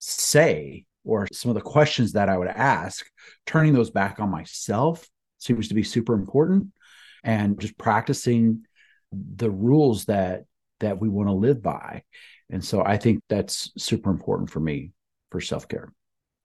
say 0.00 0.84
or 1.04 1.26
some 1.32 1.50
of 1.50 1.54
the 1.54 1.60
questions 1.60 2.12
that 2.12 2.28
i 2.28 2.36
would 2.36 2.48
ask 2.48 3.06
turning 3.46 3.72
those 3.72 3.90
back 3.90 4.20
on 4.20 4.30
myself 4.30 5.08
seems 5.38 5.68
to 5.68 5.74
be 5.74 5.84
super 5.84 6.14
important. 6.14 6.68
And 7.24 7.60
just 7.60 7.78
practicing 7.78 8.64
the 9.12 9.50
rules 9.50 10.04
that 10.06 10.44
that 10.80 11.00
we 11.00 11.08
want 11.08 11.28
to 11.28 11.32
live 11.32 11.62
by. 11.62 12.02
And 12.50 12.64
so 12.64 12.82
i 12.84 12.96
think 12.96 13.22
that's 13.28 13.70
super 13.78 14.10
important 14.10 14.50
for 14.50 14.60
me 14.60 14.92
for 15.30 15.40
self-care 15.40 15.92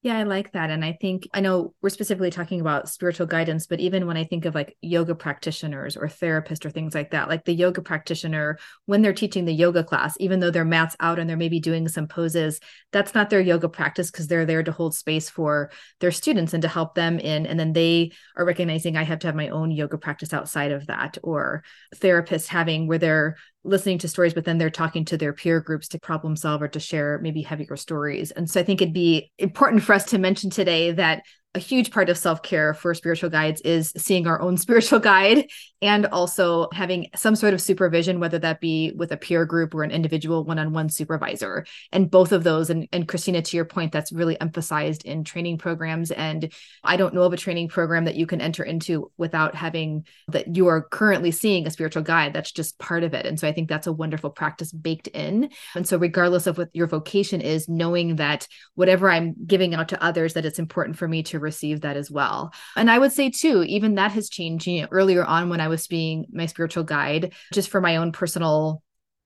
yeah, 0.03 0.17
I 0.17 0.23
like 0.23 0.51
that. 0.51 0.69
And 0.69 0.83
I 0.83 0.97
think 0.99 1.29
I 1.33 1.39
know 1.39 1.73
we're 1.81 1.87
specifically 1.87 2.29
talking 2.29 2.59
about 2.59 2.89
spiritual 2.89 3.25
guidance, 3.25 3.67
but 3.67 3.79
even 3.79 4.05
when 4.05 4.17
I 4.17 4.25
think 4.25 4.43
of 4.43 4.53
like 4.53 4.75
yoga 4.81 5.15
practitioners 5.15 5.95
or 5.95 6.09
therapists 6.09 6.65
or 6.65 6.71
things 6.71 6.93
like 6.93 7.11
that, 7.11 7.29
like 7.29 7.45
the 7.45 7.53
yoga 7.53 7.81
practitioner, 7.81 8.59
when 8.85 9.01
they're 9.01 9.13
teaching 9.13 9.45
the 9.45 9.53
yoga 9.53 9.81
class, 9.81 10.17
even 10.19 10.41
though 10.41 10.51
their 10.51 10.65
mat's 10.65 10.97
out 10.99 11.19
and 11.19 11.29
they're 11.29 11.37
maybe 11.37 11.61
doing 11.61 11.87
some 11.87 12.09
poses, 12.09 12.59
that's 12.91 13.15
not 13.15 13.29
their 13.29 13.39
yoga 13.39 13.69
practice 13.69 14.11
because 14.11 14.27
they're 14.27 14.45
there 14.45 14.61
to 14.61 14.73
hold 14.73 14.93
space 14.93 15.29
for 15.29 15.71
their 16.01 16.11
students 16.11 16.53
and 16.53 16.63
to 16.63 16.67
help 16.67 16.95
them 16.95 17.17
in. 17.17 17.45
And 17.45 17.57
then 17.57 17.71
they 17.71 18.11
are 18.35 18.43
recognizing 18.43 18.97
I 18.97 19.03
have 19.03 19.19
to 19.19 19.27
have 19.27 19.35
my 19.37 19.47
own 19.47 19.71
yoga 19.71 19.97
practice 19.97 20.33
outside 20.33 20.73
of 20.73 20.87
that, 20.87 21.17
or 21.23 21.63
therapists 21.95 22.47
having 22.47 22.87
where 22.87 22.97
they're 22.97 23.37
listening 23.63 23.97
to 23.99 24.07
stories, 24.07 24.33
but 24.33 24.45
then 24.45 24.57
they're 24.57 24.69
talking 24.69 25.05
to 25.05 25.17
their 25.17 25.33
peer 25.33 25.59
groups 25.59 25.87
to 25.89 25.99
problem 25.99 26.35
solve 26.35 26.61
or 26.61 26.67
to 26.67 26.79
share 26.79 27.19
maybe 27.21 27.41
heavier 27.41 27.75
stories. 27.75 28.31
And 28.31 28.49
so 28.49 28.59
I 28.59 28.63
think 28.63 28.81
it'd 28.81 28.93
be 28.93 29.31
important 29.37 29.83
for 29.83 29.93
us 29.93 30.05
to 30.05 30.17
mention 30.17 30.49
today 30.49 30.91
that 30.91 31.23
a 31.55 31.59
huge 31.59 31.91
part 31.91 32.09
of 32.09 32.17
self-care 32.17 32.73
for 32.73 32.93
spiritual 32.93 33.29
guides 33.29 33.61
is 33.61 33.93
seeing 33.95 34.25
our 34.25 34.41
own 34.41 34.57
spiritual 34.63 34.99
guide 34.99 35.49
and 35.81 36.05
also 36.07 36.69
having 36.73 37.09
some 37.15 37.35
sort 37.35 37.53
of 37.53 37.61
supervision 37.61 38.19
whether 38.19 38.39
that 38.39 38.61
be 38.61 38.93
with 38.95 39.11
a 39.11 39.17
peer 39.17 39.45
group 39.45 39.75
or 39.75 39.83
an 39.83 39.91
individual 39.91 40.45
one-on-one 40.45 40.89
supervisor. 40.89 41.65
And 41.91 42.09
both 42.09 42.31
of 42.31 42.43
those 42.43 42.69
and, 42.69 42.87
and 42.91 43.07
christina 43.07 43.41
to 43.41 43.57
your 43.57 43.65
point 43.65 43.91
that's 43.91 44.11
really 44.11 44.39
emphasized 44.39 45.05
in 45.05 45.23
training 45.23 45.57
programs. 45.57 46.09
And 46.11 46.51
i 46.83 46.97
don't 46.97 47.13
know 47.13 47.23
of 47.23 47.33
a 47.33 47.37
training 47.37 47.67
program 47.67 48.05
that 48.05 48.15
you 48.15 48.25
can 48.25 48.41
enter 48.41 48.63
into 48.63 49.11
without 49.17 49.55
having 49.55 50.05
that 50.29 50.55
you 50.55 50.67
are 50.67 50.81
currently 50.81 51.31
seeing 51.31 51.67
a 51.67 51.71
spiritual 51.71 52.03
guide. 52.03 52.33
That's 52.33 52.51
just 52.51 52.79
part 52.79 53.03
of 53.03 53.13
it. 53.13 53.25
And 53.25 53.39
so 53.39 53.47
i 53.47 53.51
think 53.51 53.69
that's 53.69 53.87
a 53.87 53.93
wonderful 53.93 54.31
practice 54.31 54.71
baked 54.71 55.07
in. 55.07 55.49
And 55.75 55.87
so 55.87 55.97
regardless 55.97 56.47
of 56.47 56.57
what 56.57 56.69
your 56.73 56.87
vocation 56.87 57.41
is 57.41 57.69
knowing 57.69 58.15
that 58.15 58.47
whatever 58.75 59.09
i'm 59.09 59.35
giving 59.45 59.75
out 59.75 59.89
to 59.89 60.03
others 60.03 60.33
that 60.33 60.45
it's 60.45 60.59
important 60.59 60.97
for 60.97 61.07
me 61.07 61.23
to 61.23 61.42
receive 61.43 61.81
that 61.81 61.97
as 61.97 62.09
well. 62.09 62.53
And 62.75 62.89
I 62.89 62.97
would 62.97 63.11
say 63.11 63.29
too, 63.29 63.63
even 63.63 63.95
that 63.95 64.13
has 64.13 64.29
changed. 64.29 64.65
You 64.65 64.81
know, 64.81 64.87
earlier 64.91 65.23
on 65.23 65.49
when 65.49 65.61
I 65.61 65.67
was 65.67 65.85
being 65.87 66.25
my 66.31 66.47
spiritual 66.47 66.83
guide, 66.83 67.33
just 67.51 67.69
for 67.69 67.81
my 67.81 67.97
own 67.97 68.11
personal 68.11 68.81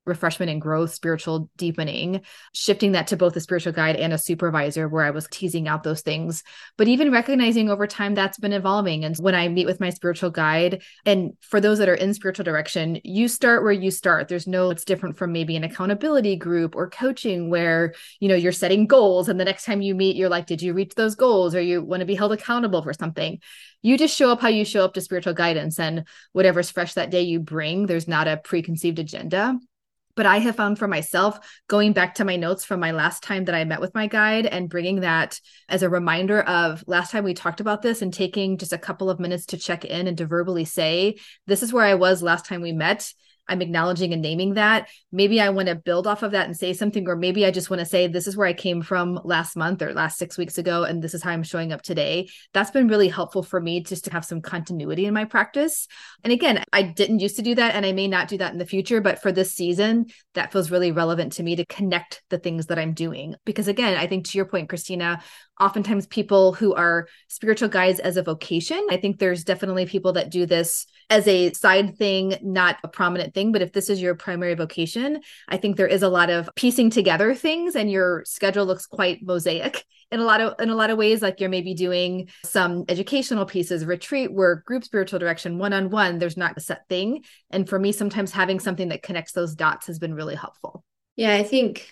refreshment 0.08 0.50
and 0.50 0.62
growth, 0.62 0.94
spiritual 0.94 1.50
deepening, 1.58 2.22
shifting 2.54 2.94
that 2.94 3.08
to 3.08 3.18
both 3.18 3.36
a 3.36 3.42
spiritual 3.42 3.74
guide 3.74 3.96
and 3.96 4.14
a 4.14 4.18
supervisor 4.18 4.88
where 4.88 5.04
I 5.04 5.12
was 5.12 5.28
teasing 5.30 5.68
out 5.68 5.84
those 5.84 6.02
things. 6.02 6.44
But 6.78 6.88
even 6.88 7.12
recognizing 7.12 7.70
over 7.70 7.86
time 7.86 8.16
that's 8.16 8.40
been 8.40 8.54
evolving. 8.54 9.04
And 9.04 9.16
when 9.18 9.36
I 9.36 9.48
meet 9.48 9.66
with 9.66 9.80
my 9.80 9.90
spiritual 9.90 10.30
guide, 10.30 10.82
and 11.06 11.34
for 11.42 11.60
those 11.60 11.80
that 11.80 11.90
are 11.90 11.96
in 11.96 12.14
spiritual 12.14 12.46
direction, 12.46 13.00
you 13.04 13.28
start 13.28 13.64
where 13.64 13.72
you 13.72 13.92
start. 13.92 14.28
There's 14.28 14.48
no, 14.48 14.70
it's 14.70 14.86
different 14.86 15.18
from 15.18 15.32
maybe 15.32 15.56
an 15.56 15.64
accountability 15.64 16.36
group 16.36 16.76
or 16.76 16.90
coaching 16.90 17.50
where, 17.50 17.94
you 18.20 18.30
know, 18.30 18.36
you're 18.36 18.52
setting 18.52 18.88
goals. 18.88 19.30
And 19.30 19.40
the 19.40 19.46
next 19.46 19.66
time 19.66 19.82
you 19.82 19.96
meet, 19.96 20.16
you're 20.16 20.30
like, 20.30 20.46
did 20.46 20.62
you 20.62 20.74
reach 20.74 20.96
those 20.96 21.16
goals 21.16 21.54
or 21.54 21.62
you 21.62 21.84
want 21.84 22.00
to 22.00 22.06
be 22.06 22.16
held 22.16 22.32
accountable 22.32 22.82
for 22.82 22.94
something? 22.94 23.40
You 23.82 23.98
just 23.98 24.16
show 24.16 24.32
up 24.32 24.42
how 24.42 24.48
you 24.48 24.66
show 24.66 24.84
up 24.84 24.94
to 24.96 25.02
spiritual 25.02 25.34
guidance 25.34 25.80
and 25.80 26.06
whatever's 26.34 26.72
fresh 26.72 26.94
that 26.96 27.12
day 27.12 27.22
you 27.22 27.40
bring. 27.40 27.86
There's 27.86 28.08
not 28.08 28.28
a 28.28 28.38
preconceived 28.38 29.00
agenda 29.00 29.58
but 30.18 30.26
I 30.26 30.40
have 30.40 30.56
found 30.56 30.78
for 30.78 30.88
myself 30.88 31.40
going 31.70 31.94
back 31.94 32.16
to 32.16 32.26
my 32.26 32.36
notes 32.36 32.66
from 32.66 32.82
my 32.82 32.92
last 32.92 33.24
time 33.24 33.46
that 33.46 33.56
I 33.56 33.64
met 33.64 33.80
with 33.80 33.94
my 33.94 34.08
guide 34.08 34.48
and 34.48 34.68
bringing 34.68 35.02
that 35.02 35.40
as 35.70 35.84
a 35.84 35.90
reminder 35.90 36.42
of 36.42 36.84
last 36.88 37.12
time 37.12 37.24
we 37.24 37.36
talked 37.36 37.62
about 37.62 37.84
this 37.84 38.02
and 38.02 38.12
taking 38.12 38.58
just 38.58 38.74
a 38.74 38.78
couple 38.78 39.10
of 39.10 39.20
minutes 39.20 39.46
to 39.48 39.58
check 39.58 39.86
in 39.86 40.08
and 40.08 40.18
to 40.18 40.26
verbally 40.26 40.66
say, 40.66 41.18
This 41.46 41.64
is 41.64 41.72
where 41.72 41.86
I 41.86 41.94
was 41.94 42.22
last 42.24 42.46
time 42.46 42.62
we 42.62 42.74
met. 42.74 43.14
I'm 43.48 43.62
acknowledging 43.62 44.14
and 44.14 44.22
naming 44.22 44.56
that. 44.56 44.90
Maybe 45.12 45.40
I 45.40 45.50
want 45.50 45.68
to 45.68 45.76
build 45.76 46.08
off 46.08 46.24
of 46.24 46.32
that 46.32 46.46
and 46.46 46.56
say 46.56 46.74
something, 46.74 47.08
or 47.08 47.16
maybe 47.16 47.46
I 47.46 47.52
just 47.52 47.70
want 47.70 47.80
to 47.80 47.86
say, 47.86 48.08
this 48.08 48.28
is 48.28 48.36
where 48.36 48.48
I 48.48 48.54
came 48.54 48.82
from 48.82 49.20
last 49.24 49.56
month 49.56 49.82
or 49.82 49.94
last 49.94 50.18
six 50.18 50.38
weeks 50.38 50.58
ago, 50.58 50.84
and 50.84 51.02
this 51.02 51.14
is 51.14 51.24
how 51.24 51.32
I'm 51.32 51.44
showing 51.44 51.72
up 51.72 51.82
today. 51.82 52.30
That's 52.54 52.72
been 52.72 52.88
really 52.88 53.10
helpful 53.10 53.44
for 53.44 53.60
me 53.60 53.82
just 53.82 54.06
to 54.06 54.12
have 54.12 54.26
some 54.26 54.42
continuity 54.42 55.06
in 55.06 55.14
my 55.14 55.26
practice. 55.26 55.88
And 56.24 56.34
again, 56.34 56.64
I 56.74 56.82
didn't 56.82 57.20
used 57.20 57.38
to 57.38 57.42
do 57.42 57.56
that, 57.56 57.76
and 57.76 57.86
I 57.86 57.92
may 57.92 58.08
not 58.08 58.28
do 58.28 58.38
that 58.40 58.52
in 58.52 58.58
the 58.58 58.66
future, 58.66 59.02
but 59.02 59.22
for 59.22 59.32
this 59.32 59.54
season, 59.54 60.08
that 60.34 60.52
feels 60.52 60.72
really 60.72 60.92
relevant 60.92 61.34
to 61.34 61.44
me 61.44 61.56
to 61.56 61.66
connect 61.66 62.24
the 62.30 62.40
things 62.40 62.68
that 62.68 62.80
I'm 62.80 62.94
doing. 62.94 63.36
Because 63.46 63.68
again, 63.68 63.98
I 63.98 64.08
think 64.08 64.26
to 64.28 64.38
your 64.38 64.46
point, 64.46 64.70
Christina, 64.70 65.22
oftentimes 65.60 66.08
people 66.08 66.54
who 66.54 66.74
are 66.76 67.08
spiritual 67.28 67.70
guides 67.70 68.00
as 68.00 68.18
a 68.18 68.24
vocation. 68.24 68.86
I 68.90 68.98
think 68.98 69.18
there's 69.18 69.44
definitely 69.44 69.86
people 69.86 70.14
that 70.14 70.30
do 70.30 70.46
this 70.46 70.86
as 71.10 71.28
a 71.28 71.54
side 71.54 71.98
thing, 71.98 72.36
not 72.42 72.78
a 72.84 72.88
prominent 72.88 73.34
thing. 73.34 73.52
But 73.52 73.62
if 73.62 73.72
this 73.72 73.90
is 73.90 74.02
your 74.02 74.16
primary 74.16 74.56
vocation, 74.56 75.22
I 75.48 75.58
think 75.58 75.78
there 75.78 75.88
is 75.88 76.04
a 76.04 76.10
lot 76.10 76.30
of 76.30 76.50
piecing 76.56 76.90
together 76.90 77.34
things 77.34 77.76
and 77.76 77.92
your 77.92 78.24
schedule 78.26 78.66
looks 78.66 78.86
quite 78.86 79.24
mosaic 79.24 79.86
in 80.12 80.20
a 80.20 80.24
lot 80.24 80.42
of 80.42 80.56
in 80.60 80.70
a 80.70 80.76
lot 80.76 80.90
of 80.90 80.98
ways. 80.98 81.22
Like 81.22 81.40
you're 81.40 81.50
maybe 81.50 81.74
doing 81.74 82.30
some 82.44 82.86
educational 82.90 83.46
pieces 83.46 83.86
retreat 83.86 84.34
work 84.34 84.66
group 84.66 84.84
spiritual 84.84 85.20
direction 85.20 85.58
one-on-one. 85.58 86.20
There's 86.20 86.38
not 86.38 86.58
a 86.58 86.62
set 86.62 86.88
thing. 86.90 87.24
And 87.52 87.68
for 87.68 87.80
me 87.80 87.92
sometimes 87.92 88.32
having 88.32 88.60
something 88.60 88.90
that 88.90 89.04
connects 89.04 89.32
those 89.32 89.56
dots 89.56 89.88
has 89.88 90.00
been 90.00 90.14
really 90.14 90.36
helpful. 90.36 90.84
Yeah, 91.16 91.34
I 91.34 91.44
think 91.44 91.90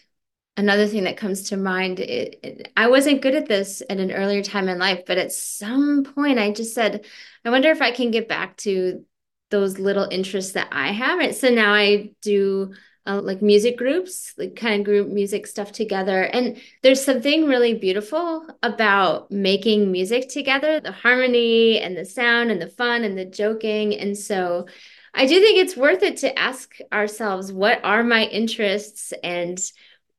another 0.58 0.88
thing 0.88 1.04
that 1.04 1.18
comes 1.18 1.50
to 1.50 1.58
mind 1.58 2.00
it, 2.00 2.40
it, 2.44 2.72
i 2.78 2.88
wasn't 2.88 3.22
good 3.22 3.36
at 3.36 3.48
this 3.48 3.82
at 3.90 4.00
an 4.00 4.12
earlier 4.12 4.42
time 4.42 4.70
in 4.70 4.80
life 4.80 5.04
but 5.06 5.18
at 5.18 5.32
some 5.32 6.04
point 6.04 6.40
i 6.40 6.52
just 6.52 6.74
said 6.74 7.06
i 7.44 7.50
wonder 7.50 7.70
if 7.70 7.82
i 7.82 7.92
can 7.92 8.12
get 8.12 8.30
back 8.30 8.56
to 8.58 9.04
those 9.52 9.80
little 9.80 10.08
interests 10.10 10.54
that 10.54 10.68
i 10.72 10.92
have. 10.92 11.20
And 11.20 11.36
so 11.36 11.50
now 11.50 11.74
i 11.74 12.12
do 12.22 12.74
uh, 13.08 13.22
like 13.22 13.42
music 13.42 13.78
groups 13.78 14.34
like 14.38 14.56
kind 14.56 14.80
of 14.80 14.86
group 14.86 15.08
music 15.08 15.46
stuff 15.46 15.72
together. 15.72 16.24
And 16.24 16.60
there's 16.82 17.06
something 17.06 17.46
really 17.46 17.76
beautiful 17.76 18.48
about 18.64 19.30
making 19.30 19.92
music 19.92 20.28
together 20.30 20.80
the 20.80 20.92
harmony 20.92 21.80
and 21.80 21.96
the 21.96 22.06
sound 22.06 22.50
and 22.50 22.60
the 22.60 22.70
fun 22.70 23.04
and 23.04 23.18
the 23.18 23.26
joking. 23.26 23.94
And 23.96 24.18
so 24.18 24.66
i 25.14 25.26
do 25.26 25.40
think 25.40 25.60
it's 25.60 25.78
worth 25.78 26.04
it 26.04 26.18
to 26.18 26.38
ask 26.38 26.76
ourselves 26.92 27.54
what 27.54 27.80
are 27.86 28.04
my 28.04 28.24
interests 28.26 29.14
and 29.24 29.60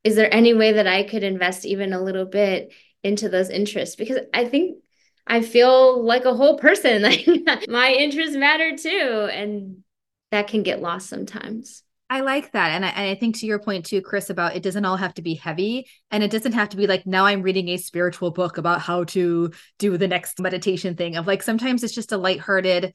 is 0.07 0.15
there 0.15 0.33
any 0.33 0.55
way 0.55 0.71
that 0.75 0.87
I 0.87 1.03
could 1.03 1.25
invest 1.25 1.67
even 1.67 1.93
a 1.93 2.01
little 2.01 2.27
bit 2.27 2.73
into 3.03 3.29
those 3.29 3.51
interests? 3.51 3.97
Because 3.97 4.19
I 4.33 4.45
think 4.45 4.79
I 5.27 5.43
feel 5.43 6.01
like 6.01 6.25
a 6.25 6.35
whole 6.35 6.59
person. 6.59 7.03
Like 7.47 7.69
my 7.69 7.91
interests 7.91 8.37
matter 8.37 8.77
too. 8.77 9.29
And 9.33 9.83
that 10.31 10.47
can 10.47 10.63
get 10.63 10.81
lost 10.81 11.09
sometimes. 11.09 11.83
I 12.09 12.21
like 12.21 12.53
that. 12.53 12.71
And 12.71 12.85
I, 12.85 12.89
and 12.91 13.11
I, 13.11 13.17
think 13.17 13.39
to 13.39 13.47
your 13.47 13.59
point 13.59 13.85
too, 13.85 14.01
Chris, 14.01 14.31
about 14.31 14.55
it 14.55 14.63
doesn't 14.63 14.85
all 14.85 14.97
have 14.97 15.15
to 15.15 15.23
be 15.23 15.35
heavy 15.35 15.89
and 16.13 16.23
it 16.23 16.31
doesn't 16.31 16.53
have 16.53 16.69
to 16.69 16.77
be 16.77 16.87
like, 16.87 17.05
now 17.05 17.27
I'm 17.27 17.43
reading 17.43 17.69
a 17.71 17.77
spiritual 17.77 18.31
book 18.31 18.59
about 18.59 18.81
how 18.81 19.03
to 19.05 19.51
do 19.81 19.99
the 19.99 20.07
next 20.07 20.39
meditation 20.39 20.95
thing 20.95 21.17
of 21.17 21.27
like, 21.27 21.43
sometimes 21.43 21.83
it's 21.83 21.97
just 21.97 22.13
a 22.13 22.17
lighthearted, 22.17 22.95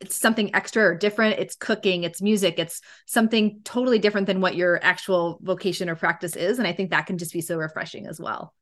it's 0.00 0.16
something 0.16 0.54
extra 0.54 0.84
or 0.84 0.94
different. 0.94 1.38
It's 1.38 1.56
cooking 1.56 2.04
it's 2.04 2.22
music 2.22 2.58
it's 2.58 2.80
something 3.06 3.60
totally 3.64 3.98
different 3.98 4.26
than 4.26 4.40
what 4.40 4.56
your 4.56 4.78
actual 4.82 5.38
vocation 5.42 5.88
or 5.88 5.96
practice 5.96 6.36
is 6.36 6.58
and 6.58 6.66
i 6.66 6.72
think 6.72 6.90
that 6.90 7.06
can 7.06 7.18
just 7.18 7.32
be 7.32 7.40
so 7.40 7.56
refreshing 7.56 8.06
as 8.06 8.20
well. 8.20 8.54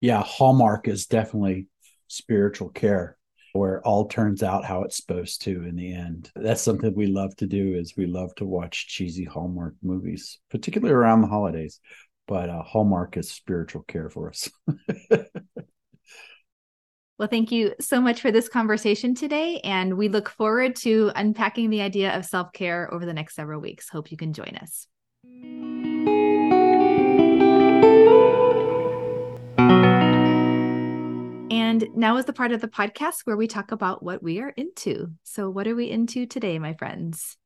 Yeah 0.00 0.22
hallmark 0.22 0.88
is 0.88 1.06
definitely 1.06 1.66
spiritual 2.08 2.68
care 2.68 3.16
where 3.52 3.86
all 3.86 4.06
turns 4.06 4.42
out 4.42 4.64
how 4.64 4.82
it's 4.82 4.96
supposed 4.96 5.42
to 5.42 5.64
in 5.64 5.76
the 5.76 5.92
end. 5.92 6.30
That's 6.34 6.62
something 6.62 6.94
we 6.94 7.06
love 7.06 7.36
to 7.36 7.46
do 7.46 7.74
is 7.74 7.96
we 7.96 8.06
love 8.06 8.34
to 8.36 8.46
watch 8.46 8.88
cheesy 8.88 9.24
hallmark 9.24 9.74
movies 9.82 10.38
particularly 10.50 10.94
around 10.94 11.22
the 11.22 11.28
holidays 11.28 11.80
but 12.26 12.48
uh, 12.48 12.62
hallmark 12.62 13.16
is 13.16 13.30
spiritual 13.30 13.82
care 13.82 14.08
for 14.08 14.30
us 14.30 14.50
Well, 17.22 17.28
thank 17.28 17.52
you 17.52 17.72
so 17.78 18.00
much 18.00 18.20
for 18.20 18.32
this 18.32 18.48
conversation 18.48 19.14
today. 19.14 19.60
And 19.62 19.96
we 19.96 20.08
look 20.08 20.28
forward 20.28 20.74
to 20.78 21.12
unpacking 21.14 21.70
the 21.70 21.80
idea 21.80 22.18
of 22.18 22.24
self 22.24 22.52
care 22.52 22.92
over 22.92 23.06
the 23.06 23.12
next 23.12 23.36
several 23.36 23.60
weeks. 23.60 23.88
Hope 23.88 24.10
you 24.10 24.16
can 24.16 24.32
join 24.32 24.58
us. 24.60 24.88
And 31.52 31.86
now 31.94 32.16
is 32.16 32.24
the 32.24 32.32
part 32.32 32.50
of 32.50 32.60
the 32.60 32.66
podcast 32.66 33.20
where 33.22 33.36
we 33.36 33.46
talk 33.46 33.70
about 33.70 34.02
what 34.02 34.20
we 34.20 34.40
are 34.40 34.52
into. 34.56 35.12
So, 35.22 35.48
what 35.48 35.68
are 35.68 35.76
we 35.76 35.88
into 35.90 36.26
today, 36.26 36.58
my 36.58 36.74
friends? 36.74 37.36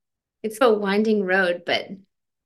It's 0.43 0.57
a 0.63 0.73
winding 0.73 1.23
road, 1.23 1.65
but 1.67 1.89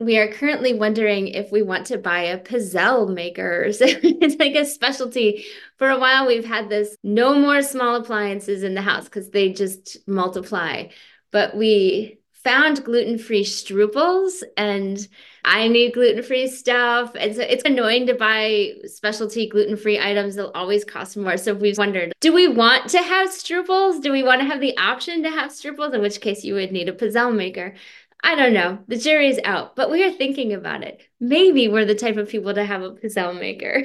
we 0.01 0.17
are 0.17 0.29
currently 0.29 0.73
wondering 0.73 1.29
if 1.29 1.53
we 1.53 1.61
want 1.61 1.87
to 1.87 1.99
buy 1.99 2.23
a 2.23 2.39
pizzelle 2.39 3.13
maker. 3.13 3.67
it's 3.69 4.37
like 4.39 4.55
a 4.55 4.65
specialty. 4.65 5.45
For 5.77 5.91
a 5.91 5.99
while, 5.99 6.27
we've 6.27 6.45
had 6.45 6.71
this 6.71 6.97
no 7.03 7.39
more 7.39 7.61
small 7.63 7.97
appliances 7.97 8.63
in 8.63 8.75
the 8.75 8.81
house 8.81 9.05
because 9.05 9.29
they 9.29 9.53
just 9.53 9.99
multiply. 10.09 10.89
But 11.31 11.55
we 11.55 12.19
found 12.33 12.83
gluten-free 12.83 13.45
strupels 13.45 14.43
and 14.57 15.07
I 15.45 15.69
need 15.69 15.93
gluten-free 15.93 16.49
stuff. 16.49 17.15
And 17.15 17.37
so 17.37 17.43
it's 17.43 17.65
annoying 17.67 18.07
to 18.07 18.15
buy 18.15 18.73
specialty 18.85 19.51
gluten-free 19.51 20.01
items. 20.01 20.35
They'll 20.35 20.51
always 20.55 20.83
cost 20.83 21.19
more. 21.19 21.37
So 21.37 21.53
we've 21.53 21.77
wondered, 21.77 22.15
do 22.21 22.33
we 22.33 22.49
want 22.49 22.89
to 22.91 23.03
have 23.03 23.29
strupels? 23.29 24.03
Do 24.03 24.11
we 24.11 24.23
want 24.23 24.41
to 24.41 24.47
have 24.47 24.61
the 24.61 24.77
option 24.79 25.23
to 25.25 25.31
have 25.31 25.51
strupels? 25.51 25.93
In 25.93 26.01
which 26.01 26.23
case 26.23 26.43
you 26.43 26.55
would 26.55 26.73
need 26.73 26.89
a 26.89 26.95
pizzelle 26.95 27.37
maker. 27.37 27.75
I 28.23 28.35
don't 28.35 28.53
know. 28.53 28.79
The 28.87 28.99
jury's 28.99 29.39
out, 29.45 29.77
but 29.77 29.91
we 29.91 30.05
are 30.05 30.13
thinking 30.13 30.53
about 30.53 30.83
it. 30.83 31.03
Maybe 31.19 31.69
we're 31.69 31.85
the 31.85 31.95
type 31.95 32.17
of 32.17 32.29
people 32.29 32.55
to 32.55 32.65
have 32.65 32.83
a 32.83 32.93
pizzelle 32.93 33.39
maker. 33.39 33.85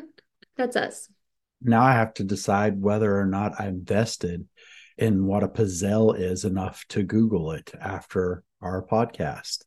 That's 0.56 0.76
us. 0.76 1.08
Now 1.60 1.82
I 1.82 1.92
have 1.92 2.14
to 2.14 2.24
decide 2.24 2.80
whether 2.80 3.18
or 3.18 3.26
not 3.26 3.60
I'm 3.60 3.84
vested 3.84 4.46
in 4.96 5.26
what 5.26 5.42
a 5.42 5.48
pizzelle 5.48 6.18
is 6.18 6.44
enough 6.44 6.84
to 6.90 7.02
Google 7.02 7.52
it 7.52 7.72
after 7.80 8.42
our 8.60 8.82
podcast. 8.82 9.64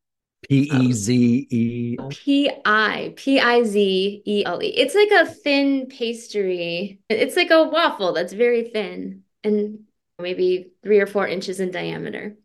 P 0.47 0.69
E 0.71 0.93
Z 0.93 1.47
E 1.49 1.97
P 2.10 2.49
I 2.63 3.13
P 3.15 3.39
I 3.39 3.63
Z 3.63 4.21
E 4.25 4.45
L 4.45 4.62
E. 4.62 4.67
It's 4.67 4.95
like 4.95 5.10
a 5.12 5.25
thin 5.30 5.88
pastry. 5.88 6.99
It's 7.10 7.36
like 7.36 7.49
a 7.49 7.63
waffle 7.63 8.13
that's 8.13 8.34
very 8.34 8.69
thin 8.69 9.23
and 9.43 9.80
maybe 10.19 10.71
three 10.84 10.99
or 10.99 11.08
four 11.08 11.27
inches 11.27 11.60
in 11.60 11.71
diameter 11.71 12.38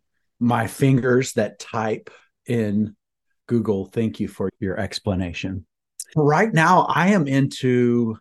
my 0.43 0.67
fingers 0.67 1.35
that 1.35 1.61
type 1.61 2.11
in 2.47 2.97
Google. 3.47 3.87
Thank 3.87 4.19
you 4.19 4.27
for 4.27 4.51
your 4.59 4.77
explanation. 4.77 5.65
Right 6.17 6.53
now, 6.53 6.87
I 6.89 7.11
am 7.11 7.29
into 7.29 8.19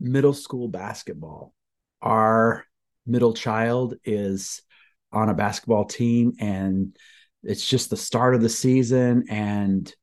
middle 0.00 0.34
school 0.34 0.66
basketball. 0.66 1.54
Our 2.02 2.64
middle 3.06 3.34
child 3.34 3.94
is 4.04 4.62
on 5.12 5.28
a 5.28 5.34
basketball 5.34 5.84
team, 5.84 6.32
and 6.40 6.96
it's 7.44 7.66
just 7.66 7.88
the 7.88 7.96
start 7.96 8.34
of 8.34 8.42
the 8.42 8.48
season, 8.48 9.26
and 9.30 9.94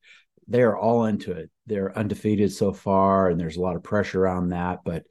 they're 0.47 0.77
all 0.77 1.05
into 1.05 1.33
it. 1.33 1.51
They're 1.65 1.95
undefeated 1.97 2.53
so 2.53 2.71
far, 2.71 3.29
and 3.29 3.37
there's 3.37 3.57
a 3.57 3.61
lot 3.61 3.75
of 3.75 3.83
pressure 3.83 4.21
around 4.21 4.49
that, 4.49 4.79
but 4.85 5.03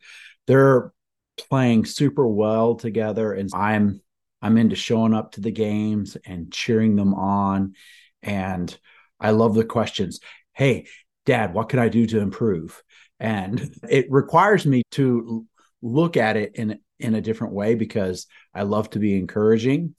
they're 0.47 0.91
playing 1.37 1.85
super 1.85 2.27
well 2.27 2.77
together. 2.77 3.35
And 3.35 3.51
I'm 3.53 4.01
I'm 4.43 4.59
into 4.59 4.77
showing 4.77 5.15
up 5.15 5.33
to 5.33 5.41
the 5.41 5.51
games 5.51 6.17
and 6.25 6.53
cheering 6.53 6.97
them 6.97 7.15
on. 7.15 7.75
And 8.23 8.77
I 9.19 9.31
love 9.31 9.55
the 9.55 9.65
questions. 9.65 10.21
Hey, 10.53 10.87
dad, 11.25 11.55
what 11.55 11.69
can 11.69 11.79
I 11.79 11.89
do 11.89 12.07
to 12.07 12.21
improve? 12.21 12.83
And 13.19 13.75
it 13.89 14.07
requires 14.11 14.67
me 14.67 14.83
to 14.93 15.47
look 15.83 16.17
at 16.17 16.37
it 16.37 16.53
in 16.55 16.79
in 16.99 17.15
a 17.15 17.21
different 17.21 17.53
way 17.53 17.75
because 17.75 18.27
I 18.55 18.63
love 18.63 18.89
to 18.91 18.99
be 18.99 19.19
encouraging. 19.19 19.95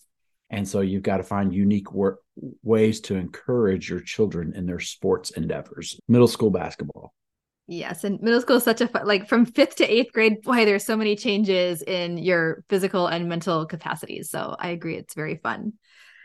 And 0.50 0.68
so 0.68 0.82
you've 0.82 1.04
got 1.04 1.18
to 1.18 1.24
find 1.24 1.54
unique 1.54 1.88
ways 2.64 3.02
to 3.02 3.16
encourage 3.16 3.90
your 3.90 4.00
children 4.00 4.54
in 4.56 4.66
their 4.66 4.80
sports 4.80 5.32
endeavors. 5.32 6.00
Middle 6.08 6.28
school 6.28 6.50
basketball. 6.50 7.14
Yes, 7.70 8.06
and 8.06 8.22
middle 8.22 8.40
school 8.40 8.58
is 8.58 8.64
such 8.64 8.80
a 8.80 8.88
fun, 8.88 9.06
like 9.06 9.28
from 9.28 9.46
fifth 9.46 9.76
to 9.78 9.86
eighth 9.86 10.14
grade. 10.14 10.42
Boy, 10.42 10.64
there's 10.64 10.86
so 10.86 10.96
many 10.96 11.18
changes 11.18 11.82
in 11.82 12.18
your 12.18 12.64
physical 12.70 13.08
and 13.08 13.28
mental 13.28 13.66
capacities. 13.66 14.30
So 14.30 14.56
I 14.58 14.70
agree, 14.70 14.96
it's 14.96 15.14
very 15.14 15.36
fun. 15.36 15.74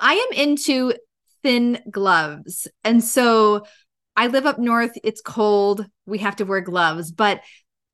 I 0.01 0.15
am 0.15 0.39
into 0.39 0.95
thin 1.43 1.81
gloves, 1.91 2.69
and 2.85 3.03
so 3.03 3.65
I 4.15 4.29
live 4.29 4.47
up 4.47 4.61
north. 4.61 4.93
It's 5.03 5.21
cold. 5.21 5.85
We 6.07 6.19
have 6.19 6.37
to 6.37 6.45
wear 6.45 6.61
gloves, 6.61 7.11
but 7.11 7.41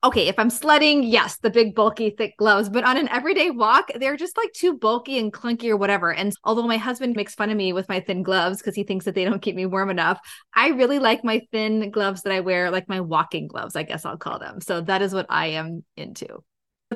okay, 0.04 0.28
if 0.28 0.38
I'm 0.38 0.50
sledding, 0.50 1.02
yes, 1.02 1.38
the 1.38 1.50
big, 1.50 1.74
bulky, 1.74 2.10
thick 2.10 2.36
gloves, 2.36 2.68
but 2.68 2.84
on 2.84 2.96
an 2.96 3.08
everyday 3.08 3.50
walk, 3.50 3.90
they're 3.98 4.16
just 4.16 4.36
like 4.36 4.52
too 4.52 4.76
bulky 4.76 5.18
and 5.18 5.32
clunky 5.32 5.68
or 5.68 5.76
whatever. 5.76 6.12
And 6.12 6.32
although 6.44 6.66
my 6.66 6.76
husband 6.76 7.16
makes 7.16 7.34
fun 7.34 7.50
of 7.50 7.56
me 7.56 7.72
with 7.72 7.88
my 7.88 8.00
thin 8.00 8.22
gloves 8.22 8.58
because 8.58 8.76
he 8.76 8.84
thinks 8.84 9.04
that 9.06 9.14
they 9.14 9.24
don't 9.24 9.42
keep 9.42 9.56
me 9.56 9.66
warm 9.66 9.90
enough, 9.90 10.20
I 10.54 10.68
really 10.68 11.00
like 11.00 11.24
my 11.24 11.42
thin 11.50 11.90
gloves 11.90 12.22
that 12.22 12.32
I 12.32 12.40
wear, 12.40 12.70
like 12.70 12.88
my 12.88 13.00
walking 13.00 13.48
gloves, 13.48 13.74
I 13.74 13.82
guess 13.82 14.04
I'll 14.04 14.16
call 14.16 14.38
them. 14.38 14.60
So 14.60 14.80
that 14.82 15.02
is 15.02 15.12
what 15.12 15.26
I 15.28 15.48
am 15.48 15.84
into. 15.96 16.44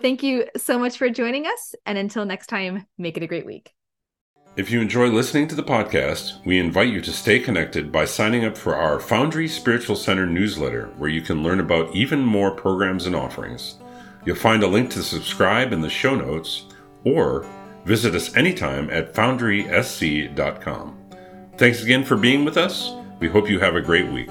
Thank 0.01 0.23
you 0.23 0.47
so 0.57 0.79
much 0.79 0.97
for 0.97 1.11
joining 1.11 1.47
us. 1.47 1.75
And 1.85 1.99
until 1.99 2.25
next 2.25 2.47
time, 2.47 2.87
make 2.99 3.17
it 3.17 3.23
a 3.23 3.27
great 3.27 3.45
week. 3.45 3.73
If 4.55 4.71
you 4.71 4.83
enjoy 4.83 5.07
listening 5.09 5.49
to 5.49 5.55
the 5.55 5.63
podcast, 5.63 6.45
we 6.45 6.59
invite 6.59 6.91
you 6.91 7.01
to 7.01 7.11
stay 7.11 7.39
connected 7.39 7.91
by 7.91 8.05
signing 8.05 8.45
up 8.45 8.59
for 8.59 8.77
our 8.77 9.01
Foundry 9.01 9.49
Spiritual 9.49 9.97
Center 9.97 10.27
newsletter, 10.27 10.93
where 10.99 11.09
you 11.09 11.23
can 11.23 11.43
learn 11.43 11.59
about 11.59 11.97
even 11.97 12.21
more 12.21 12.51
programs 12.51 13.07
and 13.07 13.17
offerings. 13.17 13.77
You'll 14.27 14.37
find 14.37 14.63
a 14.63 14.67
link 14.67 14.91
to 14.91 15.03
subscribe 15.03 15.73
in 15.73 15.81
the 15.81 15.89
show 15.89 16.15
notes, 16.15 16.67
or 17.03 17.47
visit 17.87 18.15
us 18.15 18.37
anytime 18.37 18.91
at 18.91 19.15
foundrysc.com. 19.15 20.99
Thanks 21.57 21.83
again 21.83 22.05
for 22.05 22.19
being 22.19 22.45
with 22.45 22.59
us. 22.59 22.93
We 23.21 23.29
hope 23.29 23.49
you 23.49 23.59
have 23.59 23.77
a 23.77 23.81
great 23.81 24.13
week. 24.13 24.29